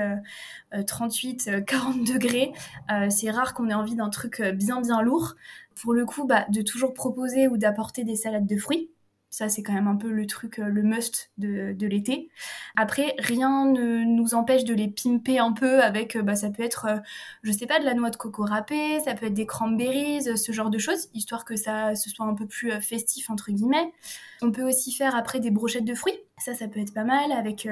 38, 0.87 1.49
euh, 1.49 1.61
40 1.61 2.05
degrés. 2.05 2.53
c'est 3.11 3.31
rare 3.31 3.55
qu'on 3.55 3.69
ait 3.69 3.75
envie 3.75 3.95
d'un 3.95 4.11
truc 4.11 4.43
bien, 4.55 4.81
bien 4.81 5.01
lourd. 5.03 5.35
Pour 5.81 5.93
le 5.93 6.05
coup, 6.05 6.27
bah, 6.27 6.47
de 6.51 6.63
toujours 6.63 6.95
proposer 6.95 7.49
ou 7.49 7.57
d'apporter 7.57 8.05
des 8.05 8.17
salades 8.17 8.47
de 8.47 8.57
fruits. 8.57 8.91
Ça, 9.37 9.51
c'est 9.51 9.63
quand 9.63 9.75
même 9.75 9.87
un 9.87 9.97
peu 9.97 10.11
le 10.11 10.27
truc, 10.27 10.61
euh, 10.61 10.69
le 10.69 10.83
must 10.83 11.31
de, 11.37 11.87
l'été. 11.87 12.31
Après, 12.75 13.15
rien 13.19 13.67
ne 13.67 14.03
nous 14.03 14.33
empêche 14.33 14.65
de 14.65 14.73
les 14.73 14.89
pimper 14.89 15.39
un 15.39 15.53
peu 15.53 15.83
avec, 15.83 16.17
euh, 16.17 16.23
bah, 16.23 16.37
ça 16.37 16.49
peut 16.49 16.63
être, 16.63 16.87
euh, 16.87 16.97
je 17.43 17.53
sais 17.53 17.67
pas, 17.67 17.79
de 17.79 17.85
la 17.85 17.93
noix 17.93 18.09
de 18.09 18.17
coco 18.17 18.45
râpée, 18.45 18.99
ça 19.01 19.13
peut 19.13 19.27
être 19.27 19.35
des 19.35 19.45
cranberries, 19.45 20.23
ce 20.23 20.53
genre 20.53 20.71
de 20.71 20.79
choses, 20.79 21.11
histoire 21.13 21.45
que 21.45 21.55
ça 21.55 21.95
ce 21.95 22.09
soit 22.09 22.25
un 22.25 22.33
peu 22.33 22.47
plus 22.47 22.73
festif, 22.81 23.29
entre 23.29 23.53
guillemets. 23.53 23.93
On 24.43 24.51
peut 24.51 24.63
aussi 24.63 24.93
faire 24.93 25.15
après 25.17 25.41
des 25.41 25.51
brochettes 25.51 25.85
de 25.85 25.95
fruits. 25.95 26.19
Ça, 26.39 26.53
ça 26.55 26.69
peut 26.69 26.81
être 26.81 26.93
pas 26.93 27.05
mal 27.05 27.33
avec. 27.33 27.67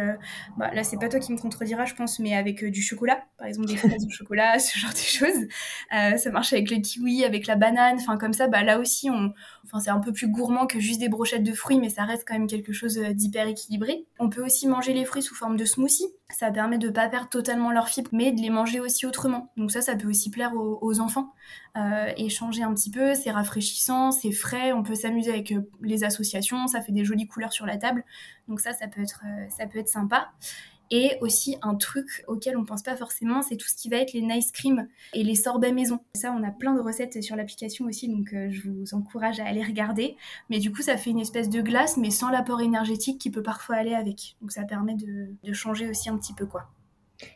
bah, 0.56 0.72
là, 0.72 0.84
c'est 0.84 0.98
pas 0.98 1.08
toi 1.08 1.20
qui 1.20 1.32
me 1.32 1.38
contrediras, 1.38 1.84
je 1.84 1.94
pense, 1.94 2.18
mais 2.18 2.34
avec 2.34 2.64
du 2.64 2.80
chocolat, 2.80 3.22
par 3.36 3.46
exemple 3.46 3.68
des 3.68 3.76
fraises 3.76 4.06
au 4.06 4.10
chocolat, 4.10 4.58
ce 4.58 4.78
genre 4.78 4.92
de 4.92 4.96
choses. 4.96 5.48
ça 5.90 6.30
marche 6.30 6.54
avec 6.54 6.70
le 6.70 6.78
kiwi, 6.78 7.24
avec 7.24 7.46
la 7.46 7.56
banane. 7.56 7.96
Enfin, 8.00 8.16
comme 8.16 8.32
ça, 8.32 8.48
bah, 8.48 8.62
là 8.62 8.78
aussi, 8.78 9.10
on, 9.10 9.34
enfin, 9.64 9.80
c'est 9.80 9.90
un 9.90 10.00
peu 10.00 10.12
plus 10.12 10.28
gourmand 10.28 10.66
que 10.66 10.80
juste 10.80 11.00
des 11.00 11.08
brochettes 11.08 11.42
de 11.42 11.52
fruits, 11.52 11.78
mais 11.78 11.88
ça 11.88 12.04
reste 12.04 12.24
quand 12.26 12.34
même 12.34 12.46
quelque 12.46 12.72
chose 12.72 12.98
euh, 12.98 13.12
d'hyper 13.12 13.46
équilibré. 13.46 14.06
On 14.18 14.28
peut 14.28 14.44
aussi 14.44 14.66
manger 14.66 14.92
les 14.92 15.04
fruits 15.04 15.22
sous 15.22 15.34
forme 15.34 15.56
de 15.56 15.64
smoothie. 15.64 16.06
Ça 16.36 16.50
permet 16.50 16.78
de 16.78 16.88
pas 16.88 17.08
perdre 17.08 17.28
totalement 17.28 17.70
leur 17.70 17.88
fibre, 17.88 18.10
mais 18.12 18.32
de 18.32 18.40
les 18.40 18.50
manger 18.50 18.80
aussi 18.80 19.06
autrement. 19.06 19.52
Donc 19.56 19.70
ça, 19.70 19.82
ça 19.82 19.94
peut 19.94 20.08
aussi 20.08 20.30
plaire 20.30 20.52
aux, 20.56 21.00
enfants 21.00 21.32
euh, 21.76 22.10
et 22.16 22.28
changer 22.28 22.64
un 22.64 22.74
petit 22.74 22.90
peu. 22.90 23.14
C'est 23.14 23.30
rafraîchissant, 23.30 24.10
c'est 24.10 24.32
frais. 24.32 24.72
On 24.72 24.82
peut 24.82 24.96
s'amuser 24.96 25.30
avec 25.30 25.52
euh, 25.52 25.70
les 25.80 26.02
associations. 26.02 26.66
Ça 26.66 26.80
fait 26.80 26.90
des 26.90 27.04
jolies 27.04 27.28
couleurs 27.28 27.52
sur 27.52 27.66
la 27.66 27.76
table. 27.76 28.04
Donc 28.48 28.58
ça, 28.58 28.72
ça 28.72 28.88
peut 28.88 29.00
être, 29.00 29.22
ça 29.48 29.66
peut 29.66 29.78
être 29.78 29.88
sympa. 29.88 30.32
Et 30.90 31.12
aussi 31.20 31.56
un 31.62 31.74
truc 31.74 32.24
auquel 32.28 32.56
on 32.56 32.64
pense 32.64 32.82
pas 32.82 32.96
forcément, 32.96 33.42
c'est 33.42 33.56
tout 33.56 33.66
ce 33.68 33.74
qui 33.74 33.88
va 33.88 33.96
être 33.96 34.12
les 34.12 34.20
nice 34.20 34.52
cream 34.52 34.86
et 35.14 35.24
les 35.24 35.34
sorbets 35.34 35.72
maison. 35.72 36.00
Ça, 36.14 36.34
on 36.38 36.42
a 36.42 36.50
plein 36.50 36.74
de 36.74 36.80
recettes 36.80 37.22
sur 37.22 37.36
l'application 37.36 37.86
aussi, 37.86 38.08
donc 38.08 38.32
euh, 38.32 38.48
je 38.50 38.70
vous 38.70 38.94
encourage 38.94 39.40
à 39.40 39.46
aller 39.46 39.62
regarder. 39.62 40.16
Mais 40.50 40.58
du 40.58 40.72
coup, 40.72 40.82
ça 40.82 40.96
fait 40.96 41.10
une 41.10 41.20
espèce 41.20 41.48
de 41.48 41.60
glace, 41.62 41.96
mais 41.96 42.10
sans 42.10 42.30
l'apport 42.30 42.60
énergétique 42.60 43.20
qui 43.20 43.30
peut 43.30 43.42
parfois 43.42 43.76
aller 43.76 43.94
avec. 43.94 44.36
Donc 44.40 44.52
ça 44.52 44.64
permet 44.64 44.94
de, 44.94 45.28
de 45.42 45.52
changer 45.52 45.88
aussi 45.88 46.08
un 46.08 46.18
petit 46.18 46.34
peu 46.34 46.46
quoi. 46.46 46.68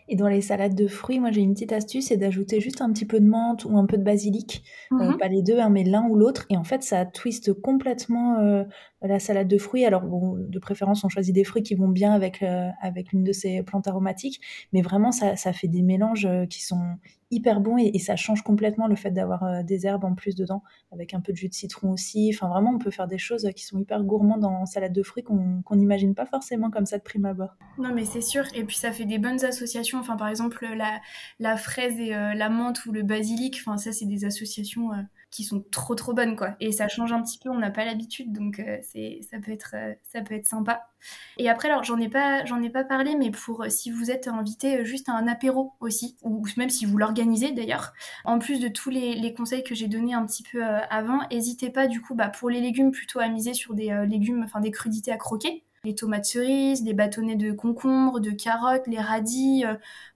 Et 0.08 0.16
dans 0.16 0.28
les 0.28 0.40
salades 0.40 0.74
de 0.74 0.86
fruits, 0.86 1.20
moi 1.20 1.30
j'ai 1.30 1.40
une 1.40 1.54
petite 1.54 1.72
astuce, 1.72 2.06
c'est 2.06 2.16
d'ajouter 2.16 2.60
juste 2.60 2.80
un 2.80 2.92
petit 2.92 3.04
peu 3.04 3.20
de 3.20 3.26
menthe 3.26 3.64
ou 3.64 3.76
un 3.78 3.86
peu 3.86 3.96
de 3.96 4.02
basilic, 4.02 4.62
euh, 4.92 4.96
mhm. 4.96 5.18
pas 5.18 5.28
les 5.28 5.42
deux, 5.42 5.58
hein, 5.58 5.70
mais 5.70 5.84
l'un 5.84 6.06
ou 6.08 6.16
l'autre. 6.16 6.46
Et 6.50 6.56
en 6.56 6.64
fait, 6.64 6.82
ça 6.82 7.04
twiste 7.04 7.52
complètement 7.52 8.38
euh, 8.38 8.64
la 9.02 9.18
salade 9.18 9.48
de 9.48 9.58
fruits. 9.58 9.84
Alors 9.84 10.02
de 10.04 10.58
préférence, 10.58 11.04
on 11.04 11.08
choisit 11.08 11.34
des 11.34 11.44
fruits 11.44 11.62
qui 11.62 11.74
vont 11.74 11.88
bien 11.88 12.12
avec 12.12 12.42
euh, 12.42 12.68
avec 12.80 13.08
de 13.12 13.32
ces 13.32 13.62
plantes 13.62 13.86
aromatiques, 13.86 14.40
mais 14.72 14.82
vraiment 14.82 15.12
ça, 15.12 15.36
ça 15.36 15.52
fait 15.52 15.68
des 15.68 15.82
mélanges 15.82 16.28
qui 16.50 16.62
sont 16.62 16.96
hyper 17.30 17.60
bons 17.60 17.76
et, 17.76 17.98
ça 17.98 18.16
change 18.16 18.40
complètement 18.40 18.86
le 18.86 18.96
fait 18.96 19.10
d'avoir 19.10 19.62
des 19.62 19.86
herbes 19.86 20.04
en 20.04 20.14
plus 20.14 20.34
dedans, 20.34 20.62
avec 20.92 21.12
un 21.12 21.20
peu 21.20 21.32
de 21.32 21.36
jus 21.36 21.48
de 21.48 21.54
citron 21.54 21.92
aussi. 21.92 22.30
Enfin 22.32 22.48
vraiment, 22.48 22.70
on 22.74 22.78
peut 22.78 22.90
faire 22.90 23.06
des 23.06 23.18
choses 23.18 23.46
qui 23.54 23.66
sont 23.66 23.78
hyper 23.78 24.02
gourmandes 24.02 24.46
en 24.46 24.64
salade 24.64 24.94
de 24.94 25.02
fruits 25.02 25.22
qu'on 25.22 25.62
n'imagine 25.72 26.14
pas 26.14 26.24
forcément 26.24 26.70
comme 26.70 26.86
ça 26.86 26.96
de 26.96 27.02
prime 27.02 27.26
abord. 27.26 27.54
Non 27.78 27.94
mais 27.94 28.06
c'est 28.06 28.22
sûr. 28.22 28.44
Et 28.54 28.64
puis 28.64 28.76
ça 28.76 28.92
fait 28.92 29.04
des 29.04 29.18
bonnes 29.18 29.44
associations 29.44 29.98
Enfin, 29.98 30.16
par 30.16 30.28
exemple, 30.28 30.66
la, 30.76 31.00
la 31.38 31.56
fraise 31.56 31.98
et 31.98 32.14
euh, 32.14 32.34
la 32.34 32.48
menthe 32.48 32.84
ou 32.86 32.92
le 32.92 33.02
basilic, 33.02 33.60
enfin, 33.60 33.76
ça, 33.76 33.92
c'est 33.92 34.06
des 34.06 34.24
associations 34.24 34.92
euh, 34.92 34.96
qui 35.30 35.44
sont 35.44 35.62
trop 35.70 35.94
trop 35.94 36.14
bonnes 36.14 36.36
quoi. 36.36 36.56
Et 36.60 36.72
ça 36.72 36.88
change 36.88 37.12
un 37.12 37.22
petit 37.22 37.38
peu, 37.38 37.50
on 37.50 37.58
n'a 37.58 37.70
pas 37.70 37.84
l'habitude, 37.84 38.32
donc 38.32 38.60
euh, 38.60 38.78
c'est 38.82 39.20
ça 39.30 39.38
peut 39.38 39.52
être 39.52 39.74
euh, 39.74 39.94
ça 40.02 40.22
peut 40.22 40.34
être 40.34 40.46
sympa. 40.46 40.88
Et 41.36 41.48
après 41.48 41.68
alors 41.68 41.84
j'en 41.84 41.98
ai 41.98 42.08
pas 42.08 42.44
j'en 42.46 42.62
ai 42.62 42.70
pas 42.70 42.84
parlé, 42.84 43.14
mais 43.14 43.30
pour 43.30 43.62
euh, 43.62 43.68
si 43.68 43.90
vous 43.90 44.10
êtes 44.10 44.28
invité 44.28 44.84
juste 44.84 45.08
à 45.08 45.12
un 45.12 45.28
apéro 45.28 45.72
aussi, 45.80 46.16
ou 46.22 46.44
même 46.56 46.70
si 46.70 46.86
vous 46.86 46.96
l'organisez 46.96 47.52
d'ailleurs, 47.52 47.92
en 48.24 48.38
plus 48.38 48.58
de 48.58 48.68
tous 48.68 48.90
les, 48.90 49.14
les 49.14 49.34
conseils 49.34 49.62
que 49.62 49.74
j'ai 49.74 49.88
donnés 49.88 50.14
un 50.14 50.24
petit 50.24 50.42
peu 50.42 50.62
avant, 50.64 51.20
n'hésitez 51.30 51.70
pas 51.70 51.86
du 51.86 52.00
coup 52.00 52.14
bah, 52.14 52.28
pour 52.28 52.48
les 52.48 52.60
légumes 52.60 52.90
plutôt 52.90 53.20
à 53.20 53.28
miser 53.28 53.52
sur 53.54 53.74
des 53.74 54.06
légumes, 54.08 54.42
enfin 54.44 54.60
des 54.60 54.70
crudités 54.70 55.12
à 55.12 55.16
croquer 55.16 55.64
les 55.84 55.94
tomates 55.94 56.24
cerises, 56.24 56.84
les 56.84 56.92
bâtonnets 56.92 57.36
de 57.36 57.52
concombre, 57.52 58.18
de 58.18 58.30
carottes, 58.30 58.86
les 58.88 59.00
radis. 59.00 59.64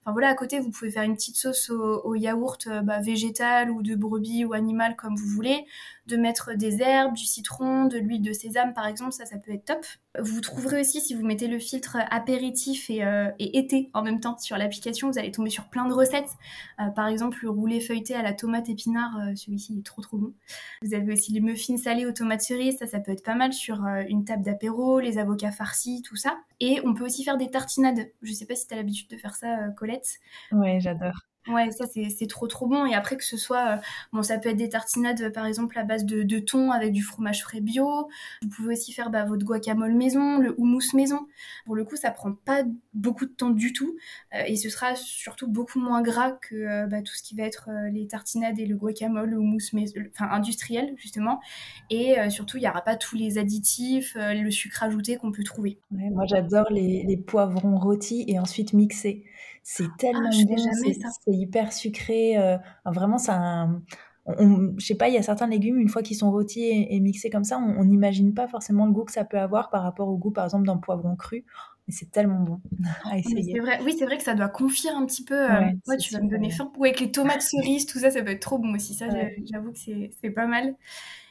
Enfin 0.03 0.11
voilà, 0.11 0.29
à 0.29 0.35
côté, 0.35 0.59
vous 0.59 0.69
pouvez 0.69 0.91
faire 0.91 1.03
une 1.03 1.15
petite 1.15 1.37
sauce 1.37 1.69
au, 1.69 2.15
yaourt 2.15 2.67
euh, 2.67 2.81
bah, 2.81 2.99
végétal 2.99 3.71
ou 3.71 3.81
de 3.81 3.95
brebis 3.95 4.45
ou 4.45 4.53
animal 4.53 4.95
comme 4.95 5.15
vous 5.15 5.27
voulez. 5.27 5.65
De 6.05 6.17
mettre 6.17 6.53
des 6.55 6.81
herbes, 6.81 7.13
du 7.13 7.23
citron, 7.23 7.85
de 7.85 7.97
l'huile 7.97 8.21
de 8.21 8.33
sésame 8.33 8.73
par 8.73 8.87
exemple, 8.87 9.13
ça, 9.13 9.25
ça 9.25 9.37
peut 9.37 9.53
être 9.53 9.63
top. 9.63 9.85
Vous 10.19 10.41
trouverez 10.41 10.81
aussi, 10.81 10.99
si 10.99 11.15
vous 11.15 11.25
mettez 11.25 11.47
le 11.47 11.59
filtre 11.59 11.97
apéritif 12.11 12.89
et, 12.89 13.05
euh, 13.05 13.31
été 13.39 13.89
en 13.93 14.03
même 14.03 14.19
temps 14.19 14.37
sur 14.37 14.57
l'application, 14.57 15.09
vous 15.09 15.17
allez 15.17 15.31
tomber 15.31 15.49
sur 15.49 15.69
plein 15.69 15.87
de 15.87 15.93
recettes. 15.93 16.29
par 16.95 17.07
exemple, 17.07 17.39
le 17.41 17.49
roulé 17.49 17.79
feuilleté 17.79 18.15
à 18.15 18.21
la 18.21 18.33
tomate 18.33 18.67
épinard, 18.67 19.17
celui-ci 19.35 19.77
est 19.79 19.85
trop 19.85 20.01
trop 20.01 20.17
bon. 20.17 20.33
Vous 20.81 20.93
avez 20.93 21.13
aussi 21.13 21.31
les 21.31 21.39
muffins 21.39 21.77
salés 21.77 22.05
aux 22.05 22.11
tomates 22.11 22.41
cerises, 22.41 22.77
ça, 22.77 22.85
ça 22.87 22.99
peut 22.99 23.13
être 23.13 23.23
pas 23.23 23.35
mal 23.35 23.53
sur 23.53 23.85
une 24.09 24.25
table 24.25 24.43
d'apéro, 24.43 24.99
les 24.99 25.17
avocats 25.17 25.51
farci, 25.51 26.01
tout 26.01 26.17
ça. 26.17 26.37
Et 26.59 26.79
on 26.85 26.93
peut 26.93 27.03
aussi 27.03 27.25
faire 27.25 27.35
des 27.37 27.49
tartinades. 27.49 28.07
Je 28.21 28.31
sais 28.31 28.45
pas 28.45 28.55
si 28.55 28.67
tu 28.67 28.73
as 28.73 28.77
l'habitude 28.77 29.09
de 29.09 29.17
faire 29.17 29.35
ça, 29.35 29.65
euh, 29.65 29.71
Ouais, 30.51 30.79
j'adore. 30.79 31.19
Ouais, 31.49 31.71
ça 31.71 31.85
c'est 31.87 32.27
trop 32.27 32.47
trop 32.47 32.67
bon. 32.67 32.85
Et 32.85 32.93
après 32.93 33.17
que 33.17 33.23
ce 33.23 33.35
soit, 33.35 33.73
euh, 33.73 33.77
bon, 34.13 34.23
ça 34.23 34.37
peut 34.37 34.47
être 34.47 34.57
des 34.57 34.69
tartinades 34.69 35.21
euh, 35.21 35.29
par 35.29 35.45
exemple 35.45 35.77
à 35.77 35.83
base 35.83 36.05
de, 36.05 36.23
de, 36.23 36.39
thon 36.39 36.71
avec 36.71 36.93
du 36.93 37.03
fromage 37.03 37.41
frais 37.43 37.59
bio. 37.59 38.07
Vous 38.41 38.47
pouvez 38.47 38.73
aussi 38.75 38.93
faire 38.93 39.09
bah, 39.09 39.25
votre 39.25 39.43
guacamole 39.45 39.93
maison, 39.93 40.37
le 40.37 40.55
houmous 40.57 40.93
maison. 40.93 41.27
Pour 41.65 41.75
le 41.75 41.83
coup, 41.83 41.97
ça 41.97 42.11
prend 42.11 42.31
pas 42.31 42.63
beaucoup 42.93 43.25
de 43.25 43.31
temps 43.31 43.49
du 43.49 43.73
tout 43.73 43.97
euh, 44.33 44.43
et 44.47 44.55
ce 44.55 44.69
sera 44.69 44.95
surtout 44.95 45.49
beaucoup 45.49 45.81
moins 45.81 46.01
gras 46.01 46.31
que 46.31 46.87
bah, 46.87 47.01
tout 47.01 47.13
ce 47.13 47.21
qui 47.21 47.35
va 47.35 47.43
être 47.43 47.69
les 47.91 48.07
tartinades 48.07 48.57
et 48.57 48.65
le 48.65 48.77
guacamole, 48.77 49.31
le 49.31 49.37
houmous 49.37 49.73
maison, 49.73 49.95
enfin 50.13 50.29
industriel 50.31 50.93
justement. 50.95 51.41
Et 51.89 52.15
surtout, 52.29 52.57
il 52.57 52.61
n'y 52.61 52.69
aura 52.69 52.81
pas 52.81 52.95
tous 52.95 53.17
les 53.17 53.37
additifs, 53.37 54.15
le 54.15 54.49
sucre 54.49 54.83
ajouté 54.83 55.17
qu'on 55.17 55.31
peut 55.31 55.43
trouver. 55.43 55.79
moi, 55.91 56.25
j'adore 56.25 56.67
les, 56.71 57.03
les 57.03 57.17
poivrons 57.17 57.77
rôtis 57.77 58.23
et 58.27 58.39
ensuite 58.39 58.73
mixés. 58.73 59.25
C'est 59.63 59.85
ah, 59.85 59.95
tellement 59.97 60.29
bon, 60.29 60.55
c'est 60.57 61.31
hyper 61.31 61.71
sucré. 61.71 62.37
Euh, 62.37 62.57
vraiment, 62.85 63.17
ça 63.17 63.67
je 64.27 64.85
sais 64.85 64.95
pas, 64.95 65.09
il 65.09 65.15
y 65.15 65.17
a 65.17 65.21
certains 65.21 65.47
légumes, 65.47 65.77
une 65.77 65.89
fois 65.89 66.01
qu'ils 66.01 66.15
sont 66.15 66.31
rôtis 66.31 66.63
et, 66.63 66.99
mixés 66.99 67.29
comme 67.29 67.43
ça, 67.43 67.57
on 67.57 67.83
n'imagine 67.83 68.33
pas 68.33 68.47
forcément 68.47 68.85
le 68.85 68.93
goût 68.93 69.03
que 69.03 69.11
ça 69.11 69.25
peut 69.25 69.39
avoir 69.39 69.69
par 69.69 69.83
rapport 69.83 70.07
au 70.07 70.17
goût, 70.17 70.31
par 70.31 70.45
exemple, 70.45 70.65
d'un 70.65 70.77
poivron 70.77 71.15
cru. 71.15 71.45
Mais 71.87 71.93
c'est 71.93 72.11
tellement 72.11 72.39
bon 72.39 72.61
à 73.05 73.17
essayer. 73.17 73.59
Vrai. 73.59 73.79
Oui, 73.83 73.95
c'est 73.97 74.05
vrai 74.05 74.17
que 74.17 74.23
ça 74.23 74.35
doit 74.35 74.47
confier 74.47 74.89
un 74.89 75.05
petit 75.05 75.23
peu. 75.23 75.35
Euh, 75.35 75.61
ouais, 75.87 75.97
tu 75.97 76.13
vas 76.13 76.21
me 76.21 76.29
donner 76.29 76.49
faim. 76.49 76.71
avec 76.79 76.99
les 76.99 77.11
tomates 77.11 77.41
cerises, 77.43 77.85
tout 77.85 77.99
ça, 77.99 78.11
ça 78.11 78.21
peut 78.21 78.31
être 78.31 78.41
trop 78.41 78.57
bon 78.57 78.73
aussi. 78.75 78.93
Ça, 78.93 79.07
j'avoue 79.51 79.71
que 79.71 79.79
c'est 79.79 80.29
pas 80.29 80.47
mal. 80.47 80.75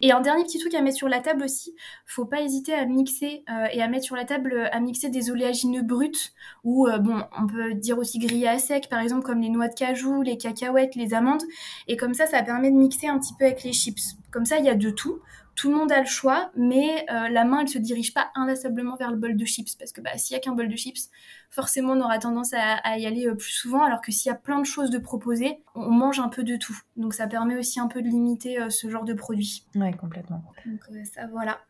Et 0.02 0.10
un 0.10 0.20
dernier 0.20 0.42
petit 0.42 0.58
truc 0.58 0.74
à 0.74 0.82
mettre 0.82 0.96
sur 0.96 1.08
la 1.08 1.20
table 1.20 1.44
aussi, 1.44 1.74
faut 2.06 2.24
pas 2.24 2.42
hésiter 2.42 2.74
à 2.74 2.84
mixer 2.86 3.44
euh, 3.48 3.66
et 3.72 3.80
à 3.80 3.88
mettre 3.88 4.04
sur 4.04 4.16
la 4.16 4.24
table 4.24 4.68
à 4.72 4.80
mixer 4.80 5.10
des 5.10 5.30
oléagineux 5.30 5.82
bruts 5.82 6.32
ou 6.64 6.88
euh, 6.88 6.98
bon, 6.98 7.22
on 7.40 7.46
peut 7.46 7.74
dire 7.74 7.98
aussi 7.98 8.18
grillés 8.18 8.48
à 8.48 8.58
sec, 8.58 8.88
par 8.88 8.98
exemple 8.98 9.24
comme 9.24 9.40
les 9.40 9.48
noix 9.48 9.68
de 9.68 9.74
cajou, 9.74 10.22
les 10.22 10.36
cacahuètes, 10.36 10.96
les 10.96 11.14
amandes. 11.14 11.42
Et 11.86 11.96
comme 11.96 12.14
ça, 12.14 12.26
ça 12.26 12.42
permet 12.42 12.70
de 12.70 12.76
mixer 12.76 13.06
un 13.06 13.18
petit 13.18 13.32
peu 13.38 13.44
avec 13.44 13.62
les 13.62 13.72
chips. 13.72 14.16
Comme 14.32 14.44
ça, 14.44 14.58
il 14.58 14.64
y 14.64 14.68
a 14.68 14.74
de 14.74 14.90
tout 14.90 15.20
tout 15.54 15.70
le 15.70 15.76
monde 15.76 15.92
a 15.92 16.00
le 16.00 16.06
choix, 16.06 16.50
mais 16.56 17.04
euh, 17.10 17.28
la 17.28 17.44
main, 17.44 17.60
elle 17.60 17.68
se 17.68 17.78
dirige 17.78 18.14
pas 18.14 18.30
inlassablement 18.34 18.96
vers 18.96 19.10
le 19.10 19.16
bol 19.16 19.36
de 19.36 19.44
chips, 19.44 19.74
parce 19.76 19.92
que 19.92 20.00
bah, 20.00 20.16
s'il 20.16 20.34
y 20.34 20.36
a 20.36 20.40
qu'un 20.40 20.54
bol 20.54 20.68
de 20.68 20.76
chips, 20.76 21.10
forcément, 21.50 21.92
on 21.92 22.00
aura 22.00 22.18
tendance 22.18 22.54
à, 22.54 22.98
y 22.98 23.06
aller 23.06 23.26
euh, 23.26 23.34
plus 23.34 23.50
souvent, 23.50 23.84
alors 23.84 24.00
que 24.00 24.10
s'il 24.10 24.30
y 24.30 24.32
a 24.32 24.36
plein 24.36 24.58
de 24.60 24.66
choses 24.66 24.90
de 24.90 24.98
proposer, 24.98 25.62
on 25.74 25.90
mange 25.90 26.18
un 26.18 26.28
peu 26.28 26.42
de 26.42 26.56
tout. 26.56 26.78
Donc 26.96 27.14
ça 27.14 27.26
permet 27.26 27.56
aussi 27.56 27.78
un 27.78 27.88
peu 27.88 28.02
de 28.02 28.08
limiter 28.08 28.60
euh, 28.60 28.70
ce 28.70 28.88
genre 28.88 29.04
de 29.04 29.14
produit. 29.14 29.66
Ouais, 29.74 29.92
complètement. 29.92 30.42
Donc 30.64 30.80
ça, 31.06 31.26
voilà. 31.26 31.60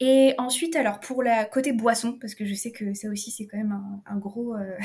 Et 0.00 0.34
ensuite, 0.38 0.74
alors 0.74 0.98
pour 0.98 1.22
la 1.22 1.44
côté 1.44 1.72
boisson, 1.72 2.18
parce 2.20 2.34
que 2.34 2.44
je 2.44 2.54
sais 2.54 2.72
que 2.72 2.92
ça 2.94 3.08
aussi 3.08 3.30
c'est 3.30 3.46
quand 3.46 3.58
même 3.58 3.78
un, 4.04 4.16
gros, 4.16 4.56
euh, 4.56 4.76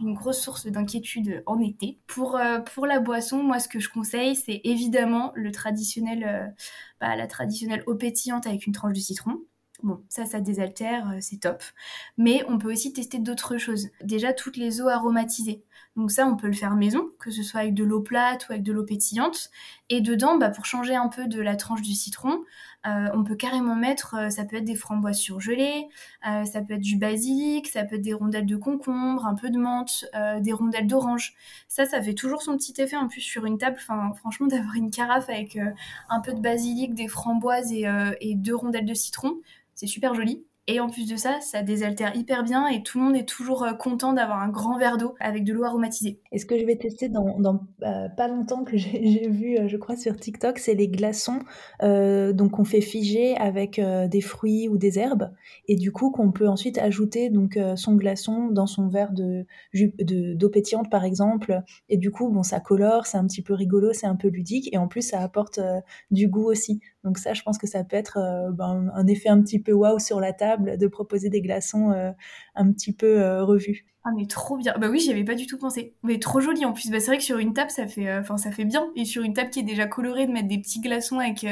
une 0.00 0.14
grosse 0.14 0.40
source 0.40 0.66
d'inquiétude 0.66 1.42
en 1.46 1.60
été. 1.60 1.98
Pour, 2.06 2.36
euh, 2.36 2.60
pour 2.60 2.86
la 2.86 3.00
boisson, 3.00 3.42
moi 3.42 3.58
ce 3.58 3.68
que 3.68 3.80
je 3.80 3.88
conseille, 3.88 4.36
c'est 4.36 4.60
évidemment 4.64 5.32
le 5.34 5.52
traditionnel, 5.52 6.24
euh, 6.24 6.46
bah, 7.00 7.16
la 7.16 7.26
traditionnelle 7.26 7.82
eau 7.86 7.94
pétillante 7.94 8.46
avec 8.46 8.66
une 8.66 8.72
tranche 8.72 8.92
de 8.92 9.00
citron. 9.00 9.38
Bon, 9.84 10.02
ça, 10.08 10.26
ça 10.26 10.40
désaltère, 10.40 11.14
c'est 11.20 11.38
top. 11.38 11.62
Mais 12.16 12.42
on 12.48 12.58
peut 12.58 12.72
aussi 12.72 12.92
tester 12.92 13.18
d'autres 13.20 13.58
choses. 13.58 13.90
Déjà, 14.02 14.32
toutes 14.32 14.56
les 14.56 14.80
eaux 14.80 14.88
aromatisées. 14.88 15.62
Donc 15.94 16.10
ça, 16.10 16.26
on 16.26 16.36
peut 16.36 16.48
le 16.48 16.52
faire 16.52 16.74
maison, 16.74 17.10
que 17.20 17.30
ce 17.30 17.44
soit 17.44 17.60
avec 17.60 17.74
de 17.74 17.84
l'eau 17.84 18.00
plate 18.00 18.48
ou 18.48 18.52
avec 18.52 18.64
de 18.64 18.72
l'eau 18.72 18.84
pétillante. 18.84 19.50
Et 19.88 20.00
dedans, 20.00 20.36
bah, 20.36 20.50
pour 20.50 20.64
changer 20.64 20.96
un 20.96 21.08
peu 21.08 21.26
de 21.28 21.40
la 21.40 21.54
tranche 21.54 21.82
du 21.82 21.94
citron, 21.94 22.44
euh, 22.86 23.08
on 23.12 23.24
peut 23.24 23.34
carrément 23.34 23.74
mettre, 23.74 24.14
euh, 24.14 24.30
ça 24.30 24.44
peut 24.44 24.56
être 24.56 24.64
des 24.64 24.76
framboises 24.76 25.18
surgelées, 25.18 25.88
euh, 26.26 26.44
ça 26.44 26.62
peut 26.62 26.74
être 26.74 26.80
du 26.80 26.96
basilic, 26.96 27.66
ça 27.66 27.84
peut 27.84 27.96
être 27.96 28.02
des 28.02 28.14
rondelles 28.14 28.46
de 28.46 28.56
concombre, 28.56 29.26
un 29.26 29.34
peu 29.34 29.50
de 29.50 29.58
menthe, 29.58 30.06
des 30.40 30.52
rondelles 30.52 30.86
d'orange. 30.86 31.34
Ça, 31.66 31.86
ça 31.86 32.00
fait 32.02 32.14
toujours 32.14 32.42
son 32.42 32.56
petit 32.56 32.80
effet 32.80 32.96
en 32.96 33.08
plus 33.08 33.20
sur 33.20 33.44
une 33.46 33.58
table. 33.58 33.76
Enfin, 33.80 34.12
franchement, 34.14 34.46
d'avoir 34.48 34.74
une 34.74 34.90
carafe 34.90 35.28
avec 35.28 35.58
un 36.08 36.20
peu 36.20 36.32
de 36.32 36.40
basilic, 36.40 36.94
des 36.94 37.08
framboises 37.08 37.72
et 37.72 38.34
deux 38.36 38.54
rondelles 38.54 38.86
de 38.86 38.94
citron, 38.94 39.34
c'est 39.74 39.86
super 39.86 40.14
joli. 40.14 40.47
Et 40.70 40.80
en 40.80 40.90
plus 40.90 41.08
de 41.08 41.16
ça, 41.16 41.40
ça 41.40 41.62
désaltère 41.62 42.14
hyper 42.14 42.44
bien 42.44 42.68
et 42.68 42.82
tout 42.82 42.98
le 42.98 43.04
monde 43.04 43.16
est 43.16 43.26
toujours 43.26 43.62
euh, 43.62 43.72
content 43.72 44.12
d'avoir 44.12 44.42
un 44.42 44.50
grand 44.50 44.76
verre 44.76 44.98
d'eau 44.98 45.14
avec 45.18 45.44
de 45.44 45.54
l'eau 45.54 45.64
aromatisée. 45.64 46.20
Et 46.30 46.38
ce 46.38 46.44
que 46.44 46.58
je 46.58 46.66
vais 46.66 46.76
tester 46.76 47.08
dans, 47.08 47.38
euh, 47.84 48.08
pas 48.10 48.28
longtemps 48.28 48.64
que 48.64 48.76
j'ai 48.76 49.28
vu, 49.30 49.56
euh, 49.56 49.66
je 49.66 49.78
crois, 49.78 49.96
sur 49.96 50.14
TikTok, 50.14 50.58
c'est 50.58 50.74
les 50.74 50.88
glaçons. 50.88 51.38
donc 51.80 52.58
on 52.58 52.64
fait 52.64 52.82
figer 52.82 53.34
avec 53.38 53.80
des 53.80 54.20
fruits 54.20 54.68
ou 54.68 54.76
des 54.76 54.98
herbes 54.98 55.30
et 55.68 55.76
du 55.76 55.90
coup 55.90 56.10
qu'on 56.10 56.32
peut 56.32 56.48
ensuite 56.48 56.76
ajouter 56.76 57.30
donc 57.30 57.58
son 57.76 57.94
glaçon 57.94 58.48
dans 58.48 58.66
son 58.66 58.88
verre 58.88 59.12
de 59.12 59.46
d'eau 60.34 60.50
pétillante 60.50 60.90
par 60.90 61.04
exemple. 61.04 61.62
Et 61.88 61.96
du 61.96 62.10
coup, 62.10 62.28
bon, 62.28 62.42
ça 62.42 62.60
colore, 62.60 63.06
c'est 63.06 63.16
un 63.16 63.26
petit 63.26 63.42
peu 63.42 63.54
rigolo, 63.54 63.92
c'est 63.94 64.06
un 64.06 64.16
peu 64.16 64.28
ludique 64.28 64.68
et 64.72 64.76
en 64.76 64.88
plus 64.88 65.02
ça 65.02 65.20
apporte 65.20 65.60
du 66.10 66.28
goût 66.28 66.50
aussi. 66.50 66.80
Donc 67.04 67.16
ça, 67.18 67.32
je 67.32 67.42
pense 67.42 67.56
que 67.56 67.66
ça 67.66 67.84
peut 67.84 67.96
être 67.96 68.18
ben, 68.52 68.90
un 68.94 69.06
effet 69.06 69.30
un 69.30 69.40
petit 69.40 69.60
peu 69.60 69.72
waouh 69.72 69.98
sur 69.98 70.20
la 70.20 70.32
table 70.32 70.57
de 70.58 70.86
proposer 70.86 71.28
des 71.28 71.40
glaçons 71.40 71.92
euh, 71.92 72.10
un 72.54 72.72
petit 72.72 72.92
peu 72.92 73.20
euh, 73.20 73.44
revus. 73.44 73.86
Ah 74.04 74.10
mais 74.16 74.26
trop 74.26 74.56
bien. 74.56 74.74
Bah 74.78 74.88
oui, 74.88 75.00
j'y 75.00 75.10
avais 75.10 75.24
pas 75.24 75.34
du 75.34 75.46
tout 75.46 75.58
pensé. 75.58 75.94
Mais 76.02 76.18
trop 76.18 76.40
joli 76.40 76.64
en 76.64 76.72
plus. 76.72 76.90
Bah, 76.90 76.98
c'est 76.98 77.08
vrai 77.08 77.18
que 77.18 77.24
sur 77.24 77.38
une 77.38 77.52
table 77.52 77.70
ça 77.70 77.86
fait 77.86 78.08
euh, 78.08 78.36
ça 78.36 78.50
fait 78.50 78.64
bien 78.64 78.86
et 78.96 79.04
sur 79.04 79.22
une 79.22 79.34
table 79.34 79.50
qui 79.50 79.60
est 79.60 79.64
déjà 79.64 79.86
colorée 79.86 80.26
de 80.26 80.32
mettre 80.32 80.48
des 80.48 80.58
petits 80.58 80.80
glaçons 80.80 81.18
avec 81.18 81.44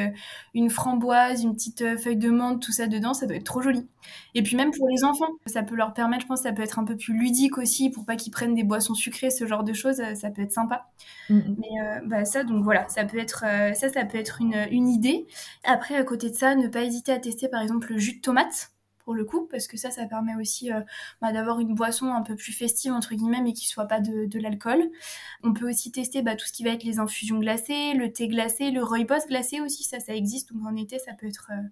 une 0.54 0.70
framboise, 0.70 1.42
une 1.42 1.54
petite 1.54 1.98
feuille 1.98 2.16
de 2.16 2.30
menthe, 2.30 2.62
tout 2.62 2.72
ça 2.72 2.86
dedans, 2.86 3.14
ça 3.14 3.26
doit 3.26 3.36
être 3.36 3.44
trop 3.44 3.60
joli. 3.60 3.86
Et 4.34 4.42
puis 4.42 4.56
même 4.56 4.70
pour 4.70 4.88
les 4.88 5.04
enfants, 5.04 5.28
ça 5.46 5.62
peut 5.64 5.74
leur 5.74 5.92
permettre, 5.92 6.22
je 6.22 6.28
pense 6.28 6.42
ça 6.42 6.52
peut 6.52 6.62
être 6.62 6.78
un 6.78 6.84
peu 6.84 6.96
plus 6.96 7.12
ludique 7.12 7.58
aussi 7.58 7.90
pour 7.90 8.06
pas 8.06 8.16
qu'ils 8.16 8.32
prennent 8.32 8.54
des 8.54 8.64
boissons 8.64 8.94
sucrées, 8.94 9.30
ce 9.30 9.46
genre 9.46 9.64
de 9.64 9.72
choses, 9.72 10.00
ça 10.14 10.30
peut 10.30 10.42
être 10.42 10.52
sympa. 10.52 10.86
Mm. 11.28 11.40
Mais 11.58 12.00
bah 12.06 12.24
ça 12.24 12.44
donc 12.44 12.62
voilà, 12.62 12.88
ça 12.88 13.04
peut 13.04 13.18
être 13.18 13.44
ça 13.74 13.88
ça 13.90 14.04
peut 14.04 14.18
être 14.18 14.40
une, 14.40 14.66
une 14.70 14.88
idée. 14.88 15.26
Après 15.64 15.96
à 15.96 16.04
côté 16.04 16.30
de 16.30 16.34
ça, 16.36 16.54
ne 16.54 16.68
pas 16.68 16.82
hésiter 16.82 17.12
à 17.12 17.18
tester 17.18 17.48
par 17.48 17.60
exemple 17.60 17.92
le 17.92 17.98
jus 17.98 18.16
de 18.16 18.20
tomate 18.20 18.70
pour 19.06 19.14
le 19.14 19.24
coup, 19.24 19.46
parce 19.46 19.68
que 19.68 19.76
ça, 19.76 19.92
ça 19.92 20.04
permet 20.06 20.34
aussi 20.34 20.72
euh, 20.72 20.80
bah, 21.22 21.32
d'avoir 21.32 21.60
une 21.60 21.76
boisson 21.76 22.12
un 22.12 22.22
peu 22.22 22.34
plus 22.34 22.52
festive, 22.52 22.92
entre 22.92 23.14
guillemets, 23.14 23.40
mais 23.40 23.52
qui 23.52 23.68
soit 23.68 23.86
pas 23.86 24.00
de, 24.00 24.38
l'alcool. 24.40 24.90
On 25.44 25.52
peut 25.52 25.70
aussi 25.70 25.92
tester 25.92 26.22
bah, 26.22 26.34
tout 26.34 26.44
ce 26.44 26.52
qui 26.52 26.64
va 26.64 26.70
être 26.70 26.82
les 26.82 26.98
infusions 26.98 27.38
glacées, 27.38 27.94
le 27.94 28.12
thé 28.12 28.26
glacé, 28.26 28.72
le 28.72 28.82
rooibos 28.82 29.28
glacé 29.28 29.60
aussi, 29.60 29.84
ça, 29.84 30.00
ça 30.00 30.12
existe. 30.12 30.52
Donc 30.52 30.66
en 30.66 30.74
été, 30.74 30.98
ça 30.98 31.12
peut 31.12 31.28
être, 31.28 31.52
euh, 31.52 31.62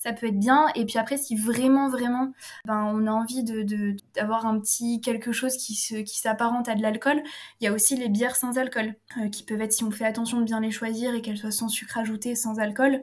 ça 0.00 0.14
peut 0.14 0.26
être 0.26 0.38
bien. 0.38 0.68
Et 0.74 0.86
puis 0.86 0.98
après, 0.98 1.18
si 1.18 1.36
vraiment, 1.36 1.88
vraiment, 1.88 2.32
ben, 2.64 2.84
on 2.94 3.06
a 3.06 3.10
envie 3.12 3.44
de, 3.44 3.94
d'avoir 4.14 4.46
un 4.46 4.58
petit 4.58 5.00
quelque 5.00 5.30
chose 5.30 5.56
qui, 5.56 5.74
se, 5.74 5.96
qui 5.96 6.18
s'apparente 6.18 6.68
à 6.68 6.74
de 6.74 6.82
l'alcool, 6.82 7.22
il 7.60 7.64
y 7.64 7.68
a 7.68 7.72
aussi 7.72 7.96
les 7.96 8.08
bières 8.08 8.34
sans 8.34 8.56
alcool, 8.56 8.94
euh, 9.18 9.28
qui 9.28 9.42
peuvent 9.42 9.60
être, 9.60 9.72
si 9.72 9.84
on 9.84 9.90
fait 9.90 10.06
attention 10.06 10.38
de 10.38 10.44
bien 10.44 10.60
les 10.60 10.70
choisir 10.70 11.14
et 11.14 11.20
qu'elles 11.20 11.36
soient 11.36 11.50
sans 11.50 11.68
sucre 11.68 11.98
ajouté, 11.98 12.34
sans 12.34 12.58
alcool, 12.58 13.02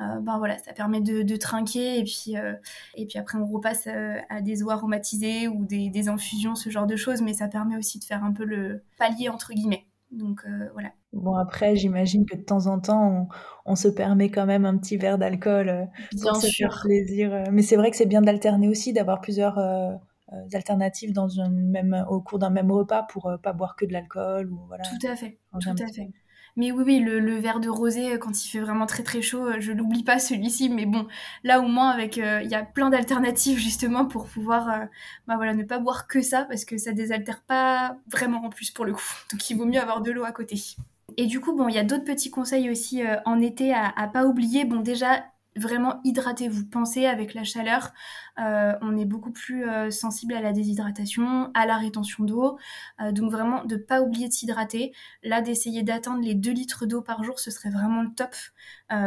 euh, 0.00 0.20
ben 0.20 0.38
voilà, 0.38 0.58
ça 0.58 0.74
permet 0.74 1.00
de, 1.00 1.36
trinquer. 1.36 1.98
Et 1.98 2.04
puis, 2.04 2.36
euh, 2.36 2.52
et 2.94 3.06
puis 3.06 3.18
après, 3.18 3.38
on 3.38 3.46
repasse 3.46 3.86
à 3.86 4.40
des 4.40 4.62
eaux 4.62 4.70
aromatisées 4.70 5.48
ou 5.48 5.64
des, 5.64 5.88
des 5.88 6.08
infusions, 6.08 6.54
ce 6.54 6.68
genre 6.70 6.86
de 6.86 6.96
choses, 6.96 7.22
mais 7.22 7.34
ça 7.34 7.48
permet 7.48 7.76
aussi 7.76 7.98
de 7.98 8.04
faire 8.04 8.22
un 8.22 8.32
peu 8.32 8.44
le 8.44 8.82
palier, 8.98 9.28
entre 9.30 9.54
guillemets. 9.54 9.86
Donc 10.14 10.46
voilà. 10.72 10.90
Bon, 11.14 11.36
après, 11.36 11.76
j'imagine 11.76 12.26
que 12.26 12.36
de 12.36 12.42
temps 12.42 12.66
en 12.66 12.80
temps, 12.80 13.28
on, 13.64 13.76
se 13.76 13.86
permet 13.88 14.30
quand 14.30 14.46
même 14.46 14.64
un 14.64 14.76
petit 14.76 14.96
verre 14.96 15.16
d'alcool 15.16 15.68
euh, 15.68 15.84
pour 16.20 16.36
se 16.36 16.48
faire 16.48 16.80
plaisir. 16.82 17.32
Euh. 17.32 17.44
Mais 17.52 17.62
c'est 17.62 17.76
vrai 17.76 17.90
que 17.90 17.96
c'est 17.96 18.06
bien 18.06 18.20
d'alterner 18.20 18.68
aussi, 18.68 18.92
d'avoir 18.92 19.20
plusieurs 19.20 19.58
euh, 19.58 19.92
alternatives 20.52 21.12
dans 21.12 21.28
une 21.28 21.70
même, 21.70 22.04
au 22.08 22.20
cours 22.20 22.40
d'un 22.40 22.50
même 22.50 22.72
repas 22.72 23.04
pour 23.04 23.30
pas 23.42 23.52
boire 23.52 23.76
que 23.76 23.84
de 23.84 23.92
l'alcool. 23.92 24.50
Ou, 24.52 24.58
voilà, 24.66 24.82
Tout 24.84 25.06
à 25.06 25.14
fait, 25.14 25.38
tout 25.52 25.68
à 25.70 25.86
fait. 25.92 26.10
Mais 26.56 26.70
oui, 26.72 26.84
oui, 26.86 26.98
le, 27.00 27.36
verre 27.36 27.60
de 27.60 27.68
rosé, 27.68 28.18
quand 28.18 28.44
il 28.44 28.48
fait 28.48 28.60
vraiment 28.60 28.86
très 28.86 29.02
très 29.02 29.22
chaud, 29.22 29.60
je 29.60 29.72
l'oublie 29.72 30.04
pas 30.04 30.18
celui-ci. 30.18 30.68
Mais 30.68 30.86
bon, 30.86 31.06
là 31.42 31.60
au 31.60 31.66
moins, 31.66 31.90
avec, 31.90 32.16
il 32.16 32.48
y 32.48 32.54
a 32.54 32.62
plein 32.62 32.90
d'alternatives 32.90 33.58
justement 33.58 34.04
pour 34.06 34.26
pouvoir 34.26 34.86
bah 35.26 35.34
voilà, 35.36 35.54
ne 35.54 35.64
pas 35.64 35.78
boire 35.78 36.06
que 36.06 36.22
ça 36.22 36.44
parce 36.44 36.64
que 36.64 36.78
ça 36.78 36.92
désaltère 36.92 37.42
pas 37.42 37.96
vraiment 38.06 38.44
en 38.44 38.50
plus 38.50 38.70
pour 38.70 38.84
le 38.84 38.92
coup. 38.94 39.02
Donc 39.32 39.50
il 39.50 39.56
vaut 39.56 39.66
mieux 39.66 39.80
avoir 39.80 40.00
de 40.00 40.12
l'eau 40.12 40.24
à 40.24 40.32
côté. 40.32 40.60
Et 41.16 41.26
du 41.26 41.40
coup, 41.40 41.54
bon, 41.56 41.68
il 41.68 41.74
y 41.74 41.78
a 41.78 41.84
d'autres 41.84 42.04
petits 42.04 42.30
conseils 42.30 42.70
aussi 42.70 43.02
en 43.24 43.40
été 43.40 43.72
à, 43.72 43.92
à 43.96 44.06
pas 44.06 44.24
oublier. 44.24 44.64
Bon, 44.64 44.80
déjà, 44.80 45.24
vraiment 45.56 46.00
hydratez-vous. 46.04 46.66
Pensez 46.66 47.06
avec 47.06 47.34
la 47.34 47.44
chaleur, 47.44 47.92
euh, 48.38 48.72
on 48.80 48.96
est 48.96 49.04
beaucoup 49.04 49.30
plus 49.30 49.68
euh, 49.68 49.90
sensible 49.90 50.34
à 50.34 50.40
la 50.40 50.52
déshydratation, 50.52 51.50
à 51.54 51.66
la 51.66 51.76
rétention 51.76 52.24
d'eau. 52.24 52.58
Euh, 53.00 53.12
donc 53.12 53.30
vraiment 53.30 53.64
de 53.64 53.76
pas 53.76 54.02
oublier 54.02 54.28
de 54.28 54.32
s'hydrater. 54.32 54.92
Là, 55.22 55.40
d'essayer 55.40 55.82
d'atteindre 55.82 56.22
les 56.22 56.34
2 56.34 56.50
litres 56.50 56.86
d'eau 56.86 57.02
par 57.02 57.22
jour, 57.22 57.38
ce 57.38 57.50
serait 57.50 57.70
vraiment 57.70 58.02
le 58.02 58.10
top 58.14 58.34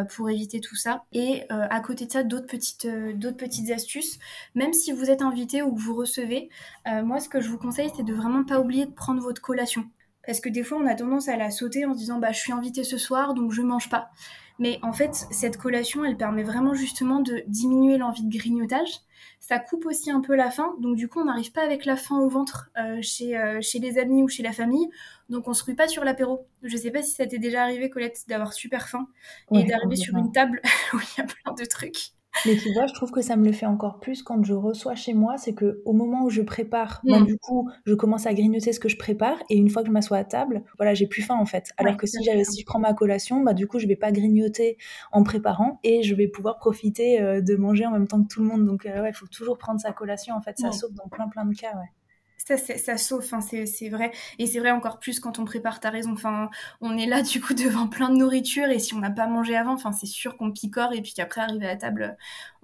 pour 0.09 0.29
éviter 0.29 0.59
tout 0.59 0.75
ça. 0.75 1.05
Et 1.13 1.45
à 1.49 1.79
côté 1.79 2.05
de 2.07 2.11
ça, 2.11 2.23
d'autres 2.23 2.47
petites, 2.47 2.87
d'autres 3.15 3.37
petites 3.37 3.71
astuces. 3.71 4.19
Même 4.53 4.73
si 4.73 4.91
vous 4.91 5.09
êtes 5.09 5.21
invité 5.21 5.61
ou 5.61 5.73
que 5.73 5.79
vous 5.79 5.95
recevez, 5.95 6.49
moi 7.03 7.19
ce 7.19 7.29
que 7.29 7.39
je 7.39 7.49
vous 7.49 7.57
conseille, 7.57 7.89
c'est 7.95 8.03
de 8.03 8.13
vraiment 8.13 8.43
pas 8.43 8.59
oublier 8.59 8.85
de 8.85 8.91
prendre 8.91 9.21
votre 9.21 9.41
collation. 9.41 9.85
Parce 10.25 10.41
que 10.41 10.49
des 10.49 10.63
fois, 10.63 10.77
on 10.77 10.85
a 10.85 10.93
tendance 10.93 11.29
à 11.29 11.37
la 11.37 11.49
sauter 11.51 11.85
en 11.85 11.93
se 11.93 11.99
disant 11.99 12.19
bah 12.19 12.33
je 12.33 12.39
suis 12.39 12.51
invité 12.51 12.83
ce 12.83 12.97
soir, 12.97 13.33
donc 13.33 13.53
je 13.53 13.61
mange 13.61 13.89
pas. 13.89 14.11
Mais 14.59 14.79
en 14.81 14.91
fait, 14.91 15.27
cette 15.31 15.57
collation, 15.57 16.03
elle 16.03 16.17
permet 16.17 16.43
vraiment 16.43 16.73
justement 16.73 17.19
de 17.19 17.43
diminuer 17.47 17.97
l'envie 17.97 18.23
de 18.23 18.37
grignotage. 18.37 18.89
Ça 19.39 19.59
coupe 19.59 19.85
aussi 19.85 20.09
un 20.09 20.21
peu 20.21 20.35
la 20.35 20.49
faim, 20.49 20.75
donc 20.79 20.95
du 20.95 21.07
coup, 21.07 21.19
on 21.19 21.25
n'arrive 21.25 21.51
pas 21.51 21.63
avec 21.63 21.85
la 21.85 21.95
faim 21.95 22.17
au 22.19 22.27
ventre 22.27 22.69
euh, 22.77 22.99
chez, 23.01 23.37
euh, 23.37 23.59
chez 23.61 23.79
les 23.79 23.97
amis 23.99 24.23
ou 24.23 24.27
chez 24.27 24.43
la 24.43 24.51
famille, 24.51 24.89
donc 25.29 25.47
on 25.47 25.53
se 25.53 25.63
rue 25.63 25.75
pas 25.75 25.87
sur 25.87 26.03
l'apéro. 26.03 26.47
Je 26.63 26.75
sais 26.75 26.91
pas 26.91 27.03
si 27.03 27.11
ça 27.11 27.25
t'est 27.27 27.37
déjà 27.37 27.63
arrivé, 27.63 27.89
Colette, 27.89 28.23
d'avoir 28.27 28.53
super 28.53 28.89
faim 28.89 29.07
et 29.53 29.63
d'arriver 29.63 29.95
sur 29.95 30.17
une 30.17 30.31
table 30.31 30.61
où 30.93 30.97
il 30.97 31.21
y 31.21 31.21
a 31.21 31.25
plein 31.25 31.53
de 31.53 31.65
trucs. 31.65 32.16
Mais 32.45 32.55
tu 32.55 32.71
vois, 32.71 32.87
je 32.87 32.93
trouve 32.93 33.11
que 33.11 33.21
ça 33.21 33.35
me 33.35 33.45
le 33.45 33.51
fait 33.51 33.65
encore 33.65 33.99
plus 33.99 34.23
quand 34.23 34.43
je 34.43 34.53
reçois 34.53 34.95
chez 34.95 35.13
moi, 35.13 35.37
c'est 35.37 35.53
que 35.53 35.81
au 35.85 35.93
moment 35.93 36.23
où 36.23 36.29
je 36.29 36.41
prépare, 36.41 37.01
ben, 37.03 37.21
du 37.21 37.37
coup, 37.37 37.69
je 37.85 37.93
commence 37.93 38.25
à 38.25 38.33
grignoter 38.33 38.73
ce 38.73 38.79
que 38.79 38.89
je 38.89 38.97
prépare 38.97 39.37
et 39.49 39.57
une 39.57 39.69
fois 39.69 39.81
que 39.81 39.87
je 39.87 39.93
m'assois 39.93 40.17
à 40.17 40.23
table, 40.23 40.63
voilà, 40.77 40.93
j'ai 40.93 41.07
plus 41.07 41.21
faim 41.21 41.37
en 41.39 41.45
fait. 41.45 41.71
Alors 41.77 41.97
que 41.97 42.07
si, 42.07 42.17
si 42.23 42.61
je 42.61 42.65
prends 42.65 42.79
ma 42.79 42.93
collation, 42.93 43.41
bah 43.41 43.53
du 43.53 43.67
coup, 43.67 43.79
je 43.79 43.87
vais 43.87 43.95
pas 43.95 44.11
grignoter 44.11 44.77
en 45.11 45.23
préparant 45.23 45.79
et 45.83 46.03
je 46.03 46.15
vais 46.15 46.27
pouvoir 46.27 46.57
profiter 46.57 47.21
euh, 47.21 47.41
de 47.41 47.55
manger 47.55 47.85
en 47.85 47.91
même 47.91 48.07
temps 48.07 48.21
que 48.21 48.27
tout 48.27 48.41
le 48.41 48.47
monde. 48.47 48.65
Donc 48.65 48.85
euh, 48.85 49.01
ouais, 49.01 49.09
il 49.09 49.15
faut 49.15 49.27
toujours 49.27 49.57
prendre 49.57 49.79
sa 49.79 49.91
collation 49.91 50.35
en 50.35 50.41
fait, 50.41 50.57
ça 50.57 50.71
sauve 50.71 50.93
dans 50.93 51.07
plein 51.09 51.27
plein 51.27 51.45
de 51.45 51.55
cas, 51.55 51.73
ouais 51.75 51.91
ça, 52.37 52.57
ça 52.57 52.97
sauve, 52.97 53.23
enfin, 53.23 53.41
c'est 53.41 53.89
vrai. 53.89 54.11
Et 54.39 54.47
c'est 54.47 54.59
vrai 54.59 54.71
encore 54.71 54.99
plus 54.99 55.19
quand 55.19 55.39
on 55.39 55.45
prépare, 55.45 55.79
ta 55.79 55.89
raison. 55.89 56.13
Enfin, 56.13 56.49
on 56.81 56.97
est 56.97 57.05
là, 57.05 57.21
du 57.23 57.41
coup, 57.41 57.53
devant 57.53 57.87
plein 57.87 58.09
de 58.09 58.15
nourriture. 58.15 58.67
Et 58.67 58.79
si 58.79 58.93
on 58.93 58.99
n'a 58.99 59.11
pas 59.11 59.27
mangé 59.27 59.55
avant, 59.55 59.77
c'est 59.91 60.05
sûr 60.05 60.37
qu'on 60.37 60.51
picore. 60.51 60.93
Et 60.93 61.01
puis 61.01 61.13
qu'après, 61.13 61.41
arriver 61.41 61.65
à 61.65 61.69
la 61.69 61.77
table, 61.77 62.17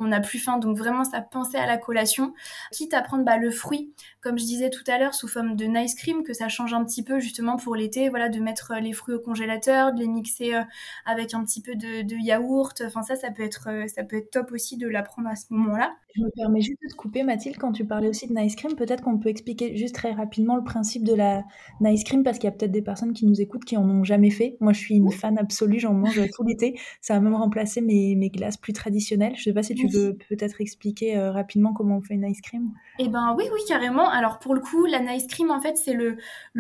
on 0.04 0.08
n'a 0.08 0.20
plus 0.20 0.40
faim. 0.40 0.58
Donc, 0.60 0.78
vraiment, 0.78 1.04
ça 1.04 1.22
penser 1.22 1.58
à 1.58 1.66
la 1.66 1.78
collation. 1.78 2.34
Quitte 2.72 2.94
à 2.94 3.02
prendre 3.02 3.24
bah, 3.24 3.38
le 3.38 3.50
fruit, 3.50 3.94
comme 4.22 4.38
je 4.38 4.44
disais 4.44 4.70
tout 4.70 4.84
à 4.88 4.98
l'heure, 4.98 5.14
sous 5.14 5.28
forme 5.28 5.56
de 5.56 5.66
nice 5.66 5.96
cream, 5.96 6.24
que 6.24 6.34
ça 6.34 6.50
change 6.50 6.74
un 6.74 6.84
petit 6.84 7.04
peu, 7.04 7.20
justement, 7.20 7.58
pour 7.58 7.76
l'été. 7.76 8.10
Voilà, 8.10 8.30
de 8.30 8.40
mettre 8.40 8.74
euh, 8.76 8.80
les 8.80 8.94
fruits 8.94 9.16
au 9.16 9.20
congélateur, 9.20 9.94
de 9.94 10.00
les 10.00 10.08
mixer 10.08 10.56
euh, 10.56 10.62
avec 11.06 11.34
un 11.34 11.44
petit 11.44 11.62
peu 11.62 11.76
de, 11.76 12.04
de 12.04 12.16
yaourt. 12.16 12.84
Enfin, 12.86 13.02
ça, 13.04 13.16
ça 13.16 13.32
peut, 13.32 13.44
être, 13.44 13.70
euh, 13.70 13.88
ça 13.88 14.04
peut 14.04 14.18
être 14.18 14.32
top 14.32 14.52
aussi 14.52 14.78
de 14.78 14.88
la 14.88 15.04
prendre 15.04 15.28
à 15.28 15.36
ce 15.36 15.46
moment-là. 15.50 15.96
Je 16.16 16.22
me 16.22 16.30
permets 16.36 16.62
juste 16.62 16.78
de 16.84 16.90
te 16.90 16.96
couper, 16.96 17.24
Mathilde, 17.24 17.58
quand 17.58 17.72
tu 17.72 17.86
parlais 17.86 18.08
aussi 18.08 18.28
de 18.28 18.34
nice 18.34 18.56
cream. 18.56 18.76
Peut-être 18.76 19.02
qu'on 19.02 19.18
peut 19.18 19.30
expliquer 19.30 19.76
juste 19.76 19.96
très 19.96 20.12
rapidement 20.12 20.56
le 20.56 20.64
principe 20.64 21.04
de 21.04 21.16
la 21.16 21.44
nice 21.82 22.04
cream 22.04 22.24
parce 22.24 22.38
qu'il 22.38 22.48
y 22.48 22.54
a 22.54 22.56
peut-être 22.56 22.72
des 22.72 22.84
personnes 22.84 23.14
qui 23.14 23.26
nous 23.26 23.42
écoutent 23.42 23.66
qui 23.66 23.78
en 23.78 23.90
ont 23.90 24.04
jamais 24.04 24.30
fait. 24.30 24.58
Moi, 24.60 24.74
je 24.74 24.80
suis 24.80 24.96
une 24.96 25.12
fan 25.12 25.40
absolue, 25.40 25.80
j'en 25.80 25.94
mange 25.94 26.22
tout 26.36 26.44
l'été. 26.44 26.80
Ça 27.02 27.16
a 27.16 27.20
même 27.20 27.34
remplacé 27.34 27.82
mes, 27.82 28.16
mes 28.16 28.30
glaces 28.30 28.58
plus 28.58 28.74
traditionnelles. 28.74 29.34
Je 29.36 29.44
sais 29.44 29.54
pas 29.54 29.64
si 29.64 29.74
tu 29.74 29.88
peut-être 30.28 30.62
expliquer 30.62 31.18
euh, 31.18 31.32
rapidement 31.32 31.74
comment 31.74 31.98
on 31.98 32.02
fait 32.02 32.14
une 32.14 32.26
ice 32.26 32.42
cream? 32.42 32.72
Eh 33.00 33.08
ben 33.08 33.36
oui, 33.38 33.46
oui, 33.54 33.60
carrément. 33.68 34.10
Alors 34.10 34.40
pour 34.40 34.54
le 34.54 34.62
coup, 34.62 34.86
la 34.86 35.00
nice 35.00 35.28
cream, 35.28 35.52
en 35.52 35.62
fait, 35.62 35.78
c'est 35.78 35.94
le, 35.94 36.18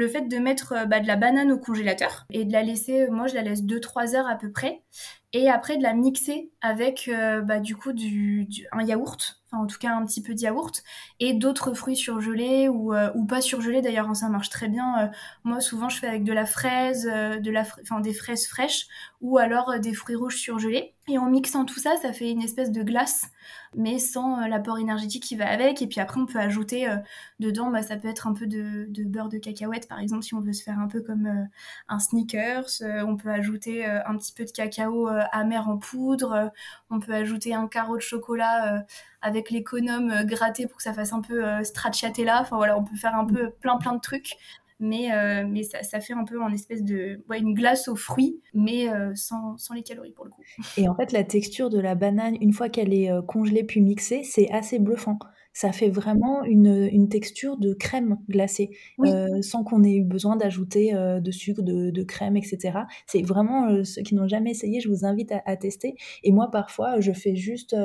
fait 0.07 0.27
de 0.27 0.37
mettre 0.37 0.73
euh, 0.73 0.85
bah, 0.85 0.99
de 0.99 1.07
la 1.07 1.15
banane 1.15 1.51
au 1.51 1.57
congélateur 1.57 2.25
et 2.31 2.45
de 2.45 2.51
la 2.51 2.63
laisser, 2.63 3.07
moi 3.09 3.27
je 3.27 3.35
la 3.35 3.41
laisse 3.41 3.63
2-3 3.63 4.15
heures 4.15 4.27
à 4.27 4.35
peu 4.35 4.51
près 4.51 4.81
et 5.33 5.49
après 5.49 5.77
de 5.77 5.83
la 5.83 5.93
mixer 5.93 6.51
avec 6.61 7.07
euh, 7.07 7.41
bah, 7.41 7.59
du 7.59 7.75
coup 7.75 7.91
un 7.91 8.83
yaourt, 8.83 9.41
en 9.51 9.65
tout 9.65 9.79
cas 9.79 9.95
un 9.95 10.05
petit 10.05 10.21
peu 10.21 10.35
de 10.35 10.39
yaourt, 10.39 10.83
et 11.19 11.33
d'autres 11.33 11.73
fruits 11.73 11.95
surgelés 11.95 12.69
ou, 12.69 12.93
euh, 12.93 13.09
pas 13.27 13.41
surgelés 13.41 13.81
d'ailleurs, 13.81 14.07
hein, 14.09 14.13
ça 14.13 14.29
marche 14.29 14.49
très 14.49 14.67
bien. 14.67 15.05
Euh, 15.05 15.07
moi 15.43 15.59
souvent 15.59 15.89
je 15.89 15.97
fais 15.97 16.07
avec 16.07 16.23
de 16.23 16.33
la 16.33 16.45
fraise, 16.45 17.09
des 17.41 18.13
fraises 18.13 18.47
fraîches 18.47 18.87
ou 19.21 19.39
alors 19.39 19.79
des 19.79 19.93
fruits 19.93 20.15
rouges 20.15 20.37
surgelés. 20.37 20.93
Et 21.07 21.17
en 21.17 21.25
mixant 21.25 21.65
tout 21.65 21.79
ça, 21.79 21.95
ça 22.01 22.13
fait 22.13 22.29
une 22.29 22.41
espèce 22.41 22.71
de 22.71 22.83
glace 22.83 23.25
mais 23.75 23.99
sans 23.99 24.41
euh, 24.41 24.47
l'apport 24.47 24.77
énergétique 24.77 25.23
qui 25.23 25.35
va 25.35 25.49
avec. 25.49 25.81
Et 25.81 25.87
puis 25.87 25.99
après, 25.99 26.19
on 26.19 26.25
peut 26.25 26.39
ajouter 26.39 26.89
euh, 26.89 26.97
dedans, 27.39 27.69
bah, 27.69 27.81
ça 27.81 27.97
peut 27.97 28.07
être 28.07 28.27
un 28.27 28.33
peu 28.33 28.47
de, 28.47 28.87
beurre 29.05 29.29
de 29.29 29.37
cacahuète, 29.37 29.87
par 29.87 29.99
exemple, 29.99 30.23
si 30.23 30.33
on 30.33 30.41
veut 30.41 30.53
se 30.53 30.63
faire 30.63 30.79
un 30.79 30.87
peu 30.87 31.01
comme 31.01 31.25
euh, 31.25 31.45
un 31.87 31.99
sneakers. 31.99 32.81
on 33.05 33.17
peut 33.17 33.29
ajouter 33.29 33.85
un 33.85 34.17
petit 34.17 34.33
peu 34.33 34.45
de 34.45 34.51
cacao 34.51 35.07
amer 35.31 35.67
en 35.67 35.77
poudre. 35.77 36.51
on 36.89 36.99
peut 36.99 37.13
ajouter 37.13 37.53
un 37.53 37.67
carreau 37.67 37.97
de 37.97 38.01
chocolat 38.01 38.85
avec 39.21 39.49
l'économe 39.49 40.23
gratté 40.25 40.67
pour 40.67 40.77
que 40.77 40.83
ça 40.83 40.93
fasse 40.93 41.13
un 41.13 41.21
peu 41.21 41.63
stracciatella. 41.63 42.41
Enfin 42.41 42.57
voilà, 42.57 42.77
on 42.77 42.83
peut 42.83 42.95
faire 42.95 43.15
un 43.15 43.25
peu 43.25 43.51
plein 43.51 43.77
plein 43.77 43.93
de 43.93 43.99
trucs 43.99 44.37
mais, 44.83 45.11
euh, 45.13 45.45
mais 45.49 45.63
ça, 45.63 45.81
ça, 45.81 46.01
fait 46.01 46.13
un 46.13 46.25
peu 46.25 46.41
en 46.41 46.51
espèce 46.51 46.83
de 46.83 47.23
ouais, 47.29 47.39
une 47.39 47.53
glace 47.53 47.87
aux 47.87 47.95
fruits, 47.95 48.41
mais 48.53 48.89
euh, 48.89 49.13
sans, 49.15 49.57
sans, 49.57 49.73
les 49.73 49.81
calories 49.81 50.11
pour 50.11 50.25
le 50.25 50.31
coup. 50.31 50.43
Et 50.77 50.89
en 50.89 50.95
fait, 50.95 51.13
la 51.13 51.23
texture 51.23 51.69
de 51.69 51.79
la 51.79 51.95
banane, 51.95 52.35
une 52.41 52.51
fois 52.51 52.67
qu'elle 52.67 52.93
est 52.93 53.09
euh, 53.09 53.21
congelée 53.21 53.63
puis 53.63 53.79
mixée, 53.79 54.23
c'est 54.23 54.51
assez 54.51 54.79
bluffant. 54.79 55.17
Ça 55.53 55.71
fait 55.71 55.89
vraiment 55.89 56.43
une, 56.43 56.89
une 56.91 57.07
texture 57.07 57.57
de 57.57 57.73
crème 57.73 58.17
glacée, 58.27 58.71
sans 59.41 59.63
qu'on 59.63 59.83
ait 59.83 59.97
eu 59.97 60.03
besoin 60.03 60.35
d'ajouter 60.35 60.93
de 60.93 61.31
sucre, 61.31 61.61
de, 61.61 61.91
de, 61.91 62.03
crème, 62.03 62.35
etc. 62.35 62.79
C'est 63.05 63.21
vraiment, 63.21 63.83
ceux 63.83 64.01
qui 64.01 64.15
n'ont 64.15 64.27
jamais 64.27 64.49
essayé, 64.49 64.79
je 64.79 64.89
vous 64.89 65.05
invite 65.05 65.31
à, 65.31 65.43
à, 65.45 65.55
tester. 65.55 65.93
Et 66.23 66.31
moi, 66.31 66.49
parfois, 66.49 66.99
je 67.01 67.11
fais 67.11 67.35
juste 67.35 67.75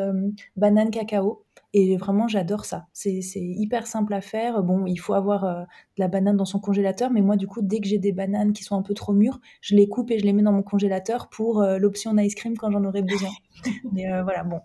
banane 0.57 0.91
cacao. 0.91 1.45
Et 1.75 1.97
vraiment, 1.97 2.29
j'adore 2.29 2.65
ça. 2.65 2.87
C'est 2.93 3.21
hyper 3.35 3.87
simple 3.87 4.15
à 4.15 4.21
faire. 4.21 4.63
Bon, 4.63 4.87
il 4.87 4.97
faut 4.97 5.15
avoir 5.15 5.45
euh, 5.45 5.61
de 5.63 5.99
la 5.99 6.09
banane 6.09 6.37
dans 6.37 6.45
son 6.45 6.59
congélateur, 6.59 7.11
mais 7.11 7.21
moi, 7.21 7.37
du 7.37 7.47
coup, 7.47 7.61
dès 7.63 7.81
que 7.81 7.87
j'ai 7.87 7.99
des 7.99 8.13
bananes 8.13 8.53
qui 8.53 8.65
sont 8.65 8.77
un 8.77 8.83
peu 8.83 8.95
trop 8.95 9.13
mûres, 9.13 9.41
je 9.61 9.75
les 9.75 9.89
coupe 9.89 10.11
et 10.11 10.19
je 10.19 10.25
les 10.25 10.33
mets 10.33 10.43
dans 10.43 10.53
mon 10.53 10.63
congélateur 10.63 11.29
pour 11.29 11.61
euh, 11.63 11.79
l'option 11.79 12.17
ice 12.19 12.35
cream 12.35 12.57
quand 12.57 12.71
j'en 12.71 12.85
aurai 12.85 13.03
besoin. 13.03 13.31
mais 13.93 14.11
euh, 14.11 14.23
voilà, 14.23 14.45
bon, 14.45 14.61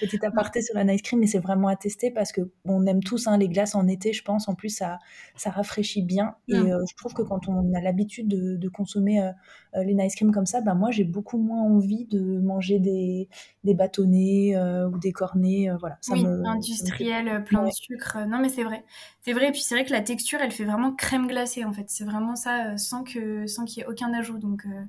petit 0.00 0.24
aparté 0.24 0.62
sur 0.62 0.74
la 0.74 0.92
ice 0.92 1.02
cream, 1.02 1.20
mais 1.20 1.26
c'est 1.26 1.38
vraiment 1.38 1.68
à 1.68 1.76
tester 1.76 2.10
parce 2.10 2.32
que 2.32 2.42
on 2.64 2.86
aime 2.86 3.02
tous 3.02 3.26
hein, 3.26 3.38
les 3.38 3.48
glaces 3.48 3.74
en 3.74 3.86
été, 3.88 4.12
je 4.12 4.22
pense. 4.22 4.48
En 4.48 4.54
plus, 4.54 4.70
ça, 4.70 4.98
ça 5.36 5.50
rafraîchit 5.50 6.02
bien. 6.02 6.34
Et 6.48 6.58
mmh. 6.58 6.84
je 6.88 6.96
trouve 6.96 7.14
que 7.14 7.22
quand 7.22 7.48
on 7.48 7.72
a 7.74 7.80
l'habitude 7.80 8.28
de, 8.28 8.56
de, 8.56 8.68
consommer 8.68 9.30
les 9.74 9.94
ice 10.04 10.16
cream 10.16 10.32
comme 10.32 10.46
ça, 10.46 10.60
bah, 10.60 10.74
moi, 10.74 10.90
j'ai 10.90 11.04
beaucoup 11.04 11.38
moins 11.38 11.62
envie 11.62 12.04
de 12.06 12.40
manger 12.40 12.78
des, 12.78 13.28
des 13.64 13.74
bâtonnets 13.74 14.56
ou 14.86 14.98
des 14.98 15.12
cornets. 15.12 15.68
voilà, 15.78 15.98
ça 16.00 16.16
me 16.16 16.31
industriel, 16.44 17.28
euh, 17.28 17.40
plein 17.40 17.64
de 17.64 17.70
sucre. 17.70 18.18
Non, 18.26 18.38
mais 18.38 18.48
c'est 18.48 18.64
vrai. 18.64 18.84
C'est 19.22 19.32
vrai. 19.32 19.48
Et 19.48 19.52
puis 19.52 19.60
c'est 19.60 19.74
vrai 19.74 19.84
que 19.84 19.92
la 19.92 20.00
texture, 20.00 20.40
elle 20.40 20.50
fait 20.50 20.64
vraiment 20.64 20.92
crème 20.92 21.26
glacée 21.26 21.64
en 21.64 21.72
fait. 21.72 21.84
C'est 21.88 22.04
vraiment 22.04 22.36
ça, 22.36 22.72
euh, 22.72 22.76
sans 22.76 23.04
que 23.04 23.46
sans 23.46 23.64
qu'il 23.64 23.78
y 23.78 23.80
ait 23.82 23.88
aucun 23.88 24.12
ajout. 24.14 24.38
Donc 24.38 24.64
euh, 24.66 24.82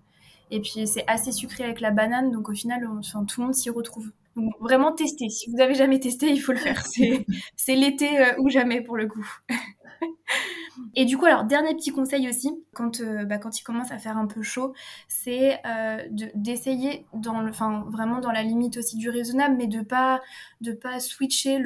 et 0.52 0.60
puis 0.62 0.88
c'est 0.88 1.04
assez 1.08 1.32
sucré 1.32 1.64
avec 1.64 1.82
la 1.82 1.92
banane, 1.92 2.32
donc 2.32 2.50
au 2.50 2.54
final, 2.54 2.82
tout 2.82 3.42
le 3.42 3.46
monde 3.46 3.56
s'y 3.56 3.70
retrouve. 3.70 4.12
Donc 4.36 4.54
vraiment 4.60 4.92
tester. 4.92 5.30
Si 5.30 5.50
vous 5.50 5.58
n'avez 5.58 5.76
jamais 5.76 6.00
testé, 6.00 6.30
il 6.32 6.40
faut 6.40 6.54
le 6.54 6.60
faire. 6.60 6.84
C'est 6.86 7.26
l'été 7.76 8.10
ou 8.40 8.50
jamais 8.50 8.82
pour 8.82 8.98
le 8.98 9.08
coup. 9.08 9.28
Et 10.96 11.06
du 11.06 11.18
coup, 11.18 11.26
alors, 11.26 11.44
dernier 11.44 11.76
petit 11.76 11.92
conseil 11.92 12.28
aussi, 12.28 12.52
quand, 12.74 13.02
euh, 13.02 13.26
bah, 13.26 13.38
quand 13.38 13.60
il 13.60 13.64
commence 13.64 13.92
à 13.92 13.98
faire 13.98 14.18
un 14.18 14.28
peu 14.28 14.42
chaud, 14.42 14.74
c'est 15.08 15.60
euh, 15.66 16.02
d'essayer, 16.36 17.06
dans 17.14 17.48
enfin, 17.48 17.86
vraiment 17.90 18.20
dans 18.20 18.32
la 18.32 18.44
limite 18.44 18.78
aussi 18.78 18.98
du 18.98 19.10
raisonnable, 19.10 19.56
mais 19.58 19.68
de 19.68 19.82
pas, 19.82 20.22
de 20.62 20.72
pas 20.72 21.00
switcher 21.00 21.60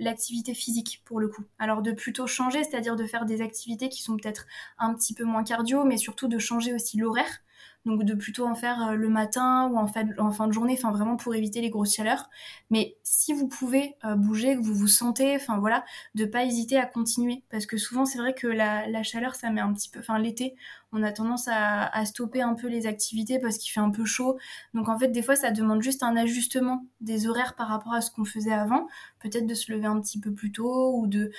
l'activité 0.00 0.54
physique 0.54 1.02
pour 1.04 1.20
le 1.20 1.28
coup. 1.28 1.42
Alors, 1.58 1.82
de 1.82 1.92
plutôt 1.92 2.26
changer, 2.26 2.64
c'est-à-dire 2.64 2.96
de 2.96 3.04
faire 3.04 3.26
des 3.26 3.42
activités 3.42 3.88
qui 3.88 4.02
sont 4.02 4.16
peut-être 4.16 4.46
un 4.78 4.94
petit 4.94 5.14
peu 5.14 5.24
moins 5.24 5.44
cardio, 5.44 5.84
mais 5.84 5.96
surtout 5.96 6.28
de 6.28 6.38
changer 6.38 6.74
aussi 6.74 6.98
l'horaire 6.98 7.40
donc 7.86 8.04
de 8.04 8.14
plutôt 8.14 8.46
en 8.46 8.54
faire 8.54 8.88
euh, 8.88 8.94
le 8.94 9.08
matin 9.08 9.68
ou 9.72 9.78
en 9.78 9.86
fin, 9.86 10.46
de 10.46 10.52
journée, 10.52 10.74
enfin 10.78 10.92
vraiment 10.92 11.16
pour 11.16 11.34
éviter 11.34 11.60
les 11.60 11.70
grosses 11.70 11.94
chaleurs. 11.94 12.28
Mais 12.70 12.96
si 13.02 13.32
vous 13.32 13.48
pouvez 13.48 13.96
euh, 14.04 14.14
bouger, 14.14 14.56
que 14.56 14.60
vous 14.60 14.74
vous 14.74 14.88
sentez, 14.88 15.36
enfin 15.36 15.58
voilà, 15.58 15.84
de 16.14 16.24
pas 16.24 16.44
hésiter 16.44 16.76
à 16.76 16.86
continuer, 16.86 17.42
parce 17.50 17.66
que 17.66 17.76
souvent 17.76 18.04
c'est 18.04 18.18
vrai 18.18 18.34
que 18.34 18.46
la, 18.46 18.86
la, 18.88 19.02
chaleur 19.02 19.34
ça 19.34 19.50
met 19.50 19.60
un 19.60 19.72
petit 19.72 19.88
peu, 19.88 20.00
enfin 20.00 20.18
l'été, 20.18 20.54
on 20.92 21.02
a 21.02 21.12
tendance 21.12 21.48
à, 21.48 22.04
stopper 22.04 22.42
un 22.42 22.54
peu 22.54 22.68
les 22.68 22.86
activités 22.86 23.38
parce 23.38 23.58
qu'il 23.58 23.70
fait 23.70 23.80
un 23.80 23.90
peu 23.90 24.04
chaud. 24.04 24.38
Donc 24.74 24.88
en 24.88 24.98
fait, 24.98 25.08
des 25.08 25.22
fois, 25.22 25.36
ça 25.36 25.50
demande 25.50 25.82
juste 25.82 26.02
un 26.02 26.16
ajustement 26.16 26.84
des 27.00 27.26
horaires 27.26 27.54
par 27.54 27.68
rapport 27.68 27.92
à 27.92 28.00
ce 28.00 28.10
qu'on 28.10 28.24
faisait 28.24 28.52
avant. 28.52 28.88
Peut-être 29.20 29.46
de 29.46 29.54
se 29.54 29.72
lever 29.72 29.86
un 29.86 30.00
petit 30.00 30.18
peu 30.18 30.32
plus 30.32 30.52
tôt 30.52 30.96
ou 30.96 31.06
de, 31.06 31.30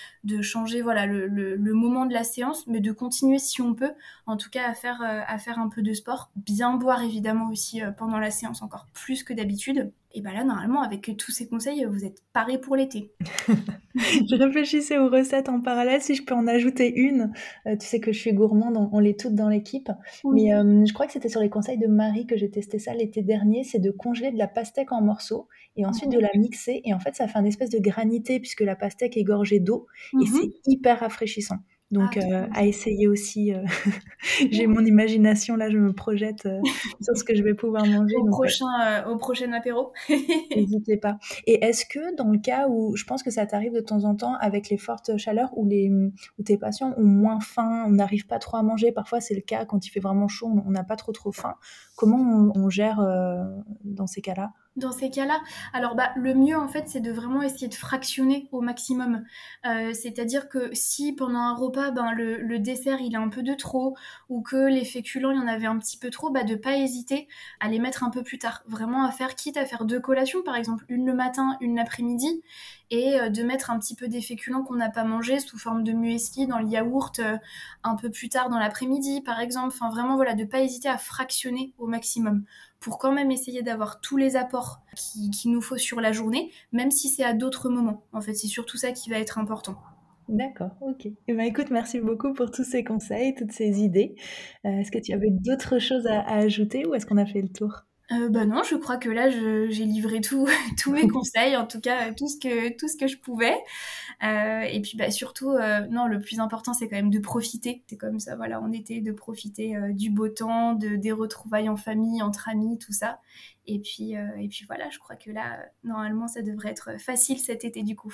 changer 0.42 0.82
voilà, 0.82 1.06
le, 1.06 1.74
moment 1.74 2.06
de 2.06 2.14
la 2.14 2.24
séance, 2.24 2.68
mais 2.68 2.80
de 2.80 2.92
continuer 2.92 3.40
si 3.40 3.62
on 3.62 3.74
peut, 3.74 3.94
en 4.26 4.38
tout 4.38 4.50
cas 4.50 4.70
à 4.70 4.74
faire, 4.74 5.02
euh, 5.02 5.22
à 5.28 5.38
faire 5.38 5.60
un 5.60 5.70
peu 5.70 5.82
de 5.82 5.94
sport. 5.94 6.32
bien 6.36 6.76
boire 6.76 7.02
évidemment 7.04 7.50
aussi 7.50 7.82
pendant 7.98 8.20
la 8.20 8.32
séance, 8.32 8.62
encore 8.62 8.88
plus 8.94 9.24
que 9.24 9.34
d'habitude. 9.34 9.92
Et 10.14 10.22
bien 10.22 10.34
là, 10.34 10.44
normalement, 10.44 10.82
avec 10.82 11.12
tous 11.18 11.32
ces 11.32 11.48
conseils, 11.48 11.86
vous 11.86 12.06
êtes 12.06 12.24
paré 12.34 12.60
pour 12.60 12.76
l'été. 12.76 13.14
je 13.96 14.36
réfléchissais 14.36 14.98
aux 14.98 15.10
recettes 15.10 15.50
en 15.50 15.62
parallèle, 15.62 16.02
si 16.02 16.16
je 16.16 16.24
peux 16.24 16.36
en 16.36 16.48
ajouter 16.48 16.94
une. 16.94 17.32
Euh, 17.66 17.76
tu 17.78 17.88
sais 17.88 18.00
que 18.00 18.12
je 18.12 18.20
suis 18.20 18.34
gourmande, 18.34 18.90
on, 18.92 19.00
les 19.00 19.16
toutes 19.16 19.36
dans 19.36 19.50
l'équipe. 19.50 19.90
Mais 20.26 20.54
euh, 20.54 20.86
je 20.86 20.94
crois 20.94 21.08
que 21.08 21.14
c'était 21.14 21.30
sur 21.30 21.42
les 21.42 21.50
conseils 21.50 21.78
de 21.78 21.88
Marie 21.88 22.26
que 22.26 22.38
j'ai 22.38 22.50
testé 22.50 22.80
ça 22.80 22.94
l'été 22.94 23.22
dernier, 23.22 23.64
c'est 23.64 23.80
de 23.80 23.92
congeler 23.92 24.32
de 24.32 24.38
la 24.38 24.48
pastèque 24.48 24.92
en 24.92 25.02
morceaux 25.02 25.48
et 25.76 25.86
ensuite 25.86 26.12
de 26.12 26.20
la 26.20 26.30
mixer. 26.36 26.82
Et 26.84 26.94
en 26.94 27.00
fait, 27.00 27.16
ça 27.16 27.28
fait 27.28 27.38
un 27.38 27.46
espèce 27.46 27.70
de 27.70 27.80
granité 27.80 28.40
puisque 28.40 28.62
la 28.62 28.76
pastèque 28.76 29.18
est 29.18 29.24
gorgée 29.24 29.60
d'eau 29.60 29.88
et 30.14 30.18
mhm. 30.18 30.26
c'est 30.26 30.52
hyper 30.66 31.00
rafraîchissant. 31.00 31.58
Donc, 31.92 32.18
ah, 32.18 32.24
euh, 32.24 32.48
à 32.54 32.66
essayer 32.66 33.08
aussi. 33.08 33.54
Euh, 33.54 33.64
j'ai 34.52 34.66
mon 34.66 34.84
imagination, 34.86 35.58
là, 35.58 35.70
je 35.70 35.78
me 35.78 35.92
projette 35.92 36.46
euh, 36.46 36.62
sur 37.02 37.18
ce 37.18 37.24
que 37.24 37.36
je 37.36 37.44
vais 37.44 37.54
pouvoir 37.54 37.86
manger. 37.86 38.16
Au, 38.16 38.26
prochain, 38.28 39.06
au 39.08 39.18
prochain 39.18 39.52
apéro. 39.52 39.92
N'hésitez 40.56 40.96
pas. 40.96 41.18
Et 41.48 41.66
est-ce 41.66 41.86
que, 41.86 42.16
dans 42.16 42.30
le 42.30 42.40
cas 42.40 42.68
où, 42.70 42.96
je 42.96 43.04
pense 43.04 43.24
que 43.24 43.30
ça 43.30 43.46
t'arrive 43.46 43.74
de 43.74 43.82
temps 43.82 44.06
en 44.06 44.16
temps 44.16 44.36
avec 44.40 44.70
les 44.70 44.78
fortes 44.78 45.18
chaleurs, 45.18 45.50
où, 45.58 45.68
les, 45.68 45.90
où 45.90 46.44
tes 46.44 46.58
patients 46.58 46.94
ont 46.98 47.04
moins 47.04 47.42
faim, 47.42 47.84
on 47.88 47.92
n'arrive 47.92 48.26
pas 48.26 48.40
trop 48.40 48.58
à 48.58 48.64
manger, 48.64 48.94
parfois 48.94 49.20
c'est 49.20 49.36
le 49.36 49.42
cas 49.42 49.66
quand 49.66 49.86
il 49.86 49.90
fait 49.90 50.00
vraiment 50.00 50.30
chaud, 50.30 50.50
on 50.66 50.72
n'a 50.72 50.84
pas 50.84 50.96
trop 50.96 51.12
trop 51.12 51.32
faim. 51.32 51.56
Comment 52.02 52.52
on 52.56 52.68
gère 52.72 53.00
dans 53.84 54.08
ces 54.08 54.24
cas-là? 54.24 54.54
Dans 54.78 54.94
ces 54.94 55.10
cas-là 55.10 55.42
Alors, 55.74 55.96
bah, 55.96 56.12
le 56.16 56.34
mieux, 56.34 56.58
en 56.58 56.70
fait, 56.70 56.88
c'est 56.88 57.02
de 57.02 57.12
vraiment 57.12 57.42
essayer 57.42 57.68
de 57.68 57.76
fractionner 57.76 58.48
au 58.54 58.62
maximum. 58.62 59.26
Euh, 59.66 59.94
c'est-à-dire 59.94 60.48
que 60.48 60.74
si 60.74 61.12
pendant 61.12 61.40
un 61.40 61.54
repas, 61.54 61.92
ben, 61.92 62.14
le, 62.14 62.58
dessert, 62.58 63.02
il 63.02 63.14
est 63.14 63.18
un 63.18 63.28
peu 63.28 63.44
de 63.44 63.54
trop, 63.54 63.98
ou 64.30 64.42
que 64.42 64.70
les 64.70 64.86
féculents, 64.86 65.32
il 65.32 65.38
y 65.38 65.42
en 65.42 65.48
avait 65.48 65.68
un 65.68 65.78
petit 65.78 65.98
peu 65.98 66.10
trop, 66.10 66.30
bah, 66.30 66.46
de 66.46 66.56
pas 66.56 66.78
hésiter 66.78 67.28
à 67.60 67.68
les 67.68 67.80
mettre 67.80 68.06
un 68.06 68.12
peu 68.12 68.24
plus 68.24 68.40
tard. 68.40 68.64
Vraiment 68.66 69.04
à 69.04 69.12
faire, 69.12 69.36
quitte 69.36 69.58
à 69.58 69.66
faire 69.66 69.84
deux 69.84 70.00
collations, 70.00 70.42
par 70.42 70.56
exemple, 70.56 70.86
une 70.88 71.06
le 71.06 71.14
matin, 71.14 71.58
une 71.60 71.76
l'après-midi, 71.76 72.42
et 72.92 73.20
euh, 73.20 73.30
de 73.30 73.44
mettre 73.44 73.72
un 73.72 73.80
petit 73.80 73.96
peu 73.96 74.08
des 74.08 74.22
féculents 74.22 74.64
qu'on 74.64 74.76
n'a 74.76 74.90
pas 74.90 75.04
mangés 75.04 75.40
sous 75.40 75.58
forme 75.58 75.84
de 75.84 75.92
muesli 75.92 76.48
dans 76.48 76.60
le 76.60 76.68
yaourt 76.70 77.20
euh, 77.20 77.38
un 77.84 77.96
peu 77.96 78.10
plus 78.10 78.30
tard 78.30 78.50
dans 78.50 78.60
l'après-midi, 78.60 79.20
par 79.20 79.42
exemple. 79.42 79.68
Enfin, 79.68 79.90
vraiment, 79.90 80.16
voilà, 80.16 80.34
de 80.34 80.46
pas 80.46 80.62
hésiter 80.62 80.88
à 80.88 80.98
fractionner 80.98 81.74
au 81.78 81.88
maximum 81.92 82.44
pour 82.80 82.98
quand 82.98 83.12
même 83.12 83.30
essayer 83.30 83.62
d'avoir 83.62 84.02
tous 84.02 84.18
les 84.18 84.36
apports 84.36 84.82
qu'il 84.96 85.52
nous 85.52 85.62
faut 85.62 85.78
sur 85.78 86.02
la 86.02 86.12
journée, 86.12 86.52
même 86.72 86.90
si 86.90 87.08
c'est 87.08 87.24
à 87.24 87.34
d'autres 87.34 87.70
moments. 87.70 88.04
En 88.12 88.22
fait, 88.22 88.34
c'est 88.34 88.48
surtout 88.48 88.78
ça 88.78 88.92
qui 88.92 89.10
va 89.12 89.20
être 89.20 89.38
important. 89.38 89.78
D'accord, 90.28 90.72
ok. 90.82 91.08
Eh 91.28 91.34
ben, 91.34 91.42
écoute, 91.42 91.70
merci 91.72 92.00
beaucoup 92.00 92.34
pour 92.34 92.52
tous 92.52 92.64
ces 92.64 92.84
conseils, 92.84 93.36
toutes 93.36 93.52
ces 93.52 93.82
idées. 93.82 94.16
Euh, 94.66 94.80
est-ce 94.80 94.92
que 94.92 95.00
tu 95.00 95.14
avais 95.14 95.30
d'autres 95.30 95.78
choses 95.78 96.08
à 96.08 96.22
ajouter 96.22 96.86
ou 96.88 96.96
est-ce 96.96 97.06
qu'on 97.06 97.18
a 97.18 97.26
fait 97.26 97.42
le 97.42 97.50
tour? 97.50 97.84
Euh, 98.12 98.30
bah 98.30 98.46
non, 98.46 98.64
je 98.64 98.76
crois 98.76 98.98
que 98.98 99.10
là, 99.10 99.30
j'ai 99.30 99.86
livré 99.86 100.22
tout, 100.22 100.48
tous 100.82 100.92
mes 100.92 101.08
conseils, 101.08 101.56
en 101.56 101.66
tout 101.66 101.80
cas 101.80 102.14
tout 102.14 102.28
ce 102.28 102.38
que, 102.38 102.76
tout 102.78 102.88
ce 102.88 102.98
que 102.98 103.08
je 103.08 103.18
pouvais. 103.18 103.56
Euh, 104.24 104.62
et 104.62 104.82
puis 104.82 104.98
bah, 104.98 105.10
surtout, 105.12 105.52
euh, 105.52 105.88
non, 105.90 106.08
le 106.08 106.20
plus 106.20 106.40
important, 106.40 106.74
c'est 106.74 106.88
quand 106.88 106.96
même 106.96 107.10
de 107.10 107.20
profiter. 107.20 107.84
C'est 107.88 107.98
comme 107.98 108.20
ça, 108.20 108.36
voilà, 108.36 108.62
on 108.62 108.72
était 108.72 109.02
de 109.02 109.12
profiter 109.12 109.76
euh, 109.76 109.94
du 109.94 110.10
beau 110.10 110.28
temps, 110.28 110.74
de, 110.74 110.96
des 110.96 111.12
retrouvailles 111.12 111.70
en 111.70 111.78
famille, 111.78 112.22
entre 112.22 112.50
amis, 112.50 112.78
tout 112.78 112.94
ça. 112.94 113.20
Et 113.68 113.80
puis, 113.80 114.18
euh, 114.18 114.28
et 114.40 114.48
puis 114.48 114.66
voilà, 114.68 114.90
je 114.90 115.00
crois 115.00 115.16
que 115.16 115.32
là, 115.32 115.60
normalement, 115.84 116.28
ça 116.28 116.42
devrait 116.42 116.70
être 116.70 117.00
facile 117.00 117.38
cet 117.38 117.64
été 117.64 117.84
du 117.84 117.96
coup. 117.96 118.14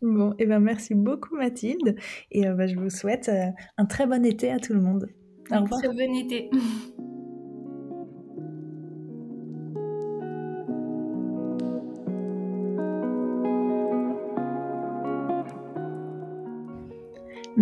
Bon, 0.00 0.32
et 0.32 0.44
eh 0.44 0.46
ben 0.46 0.60
merci 0.60 0.94
beaucoup 0.94 1.36
Mathilde. 1.36 1.96
Et 2.30 2.46
bah, 2.46 2.66
je 2.66 2.76
vous 2.76 2.90
souhaite 2.90 3.30
un 3.76 3.86
très 3.86 4.06
bon 4.06 4.24
été 4.24 4.50
à 4.50 4.58
tout 4.58 4.72
le 4.72 4.80
monde. 4.80 5.08
Au 5.50 5.60
revoir. 5.60 5.80
Très 5.80 5.88
bon 5.88 6.14
été. 6.16 6.50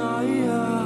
Naya. 0.00 0.79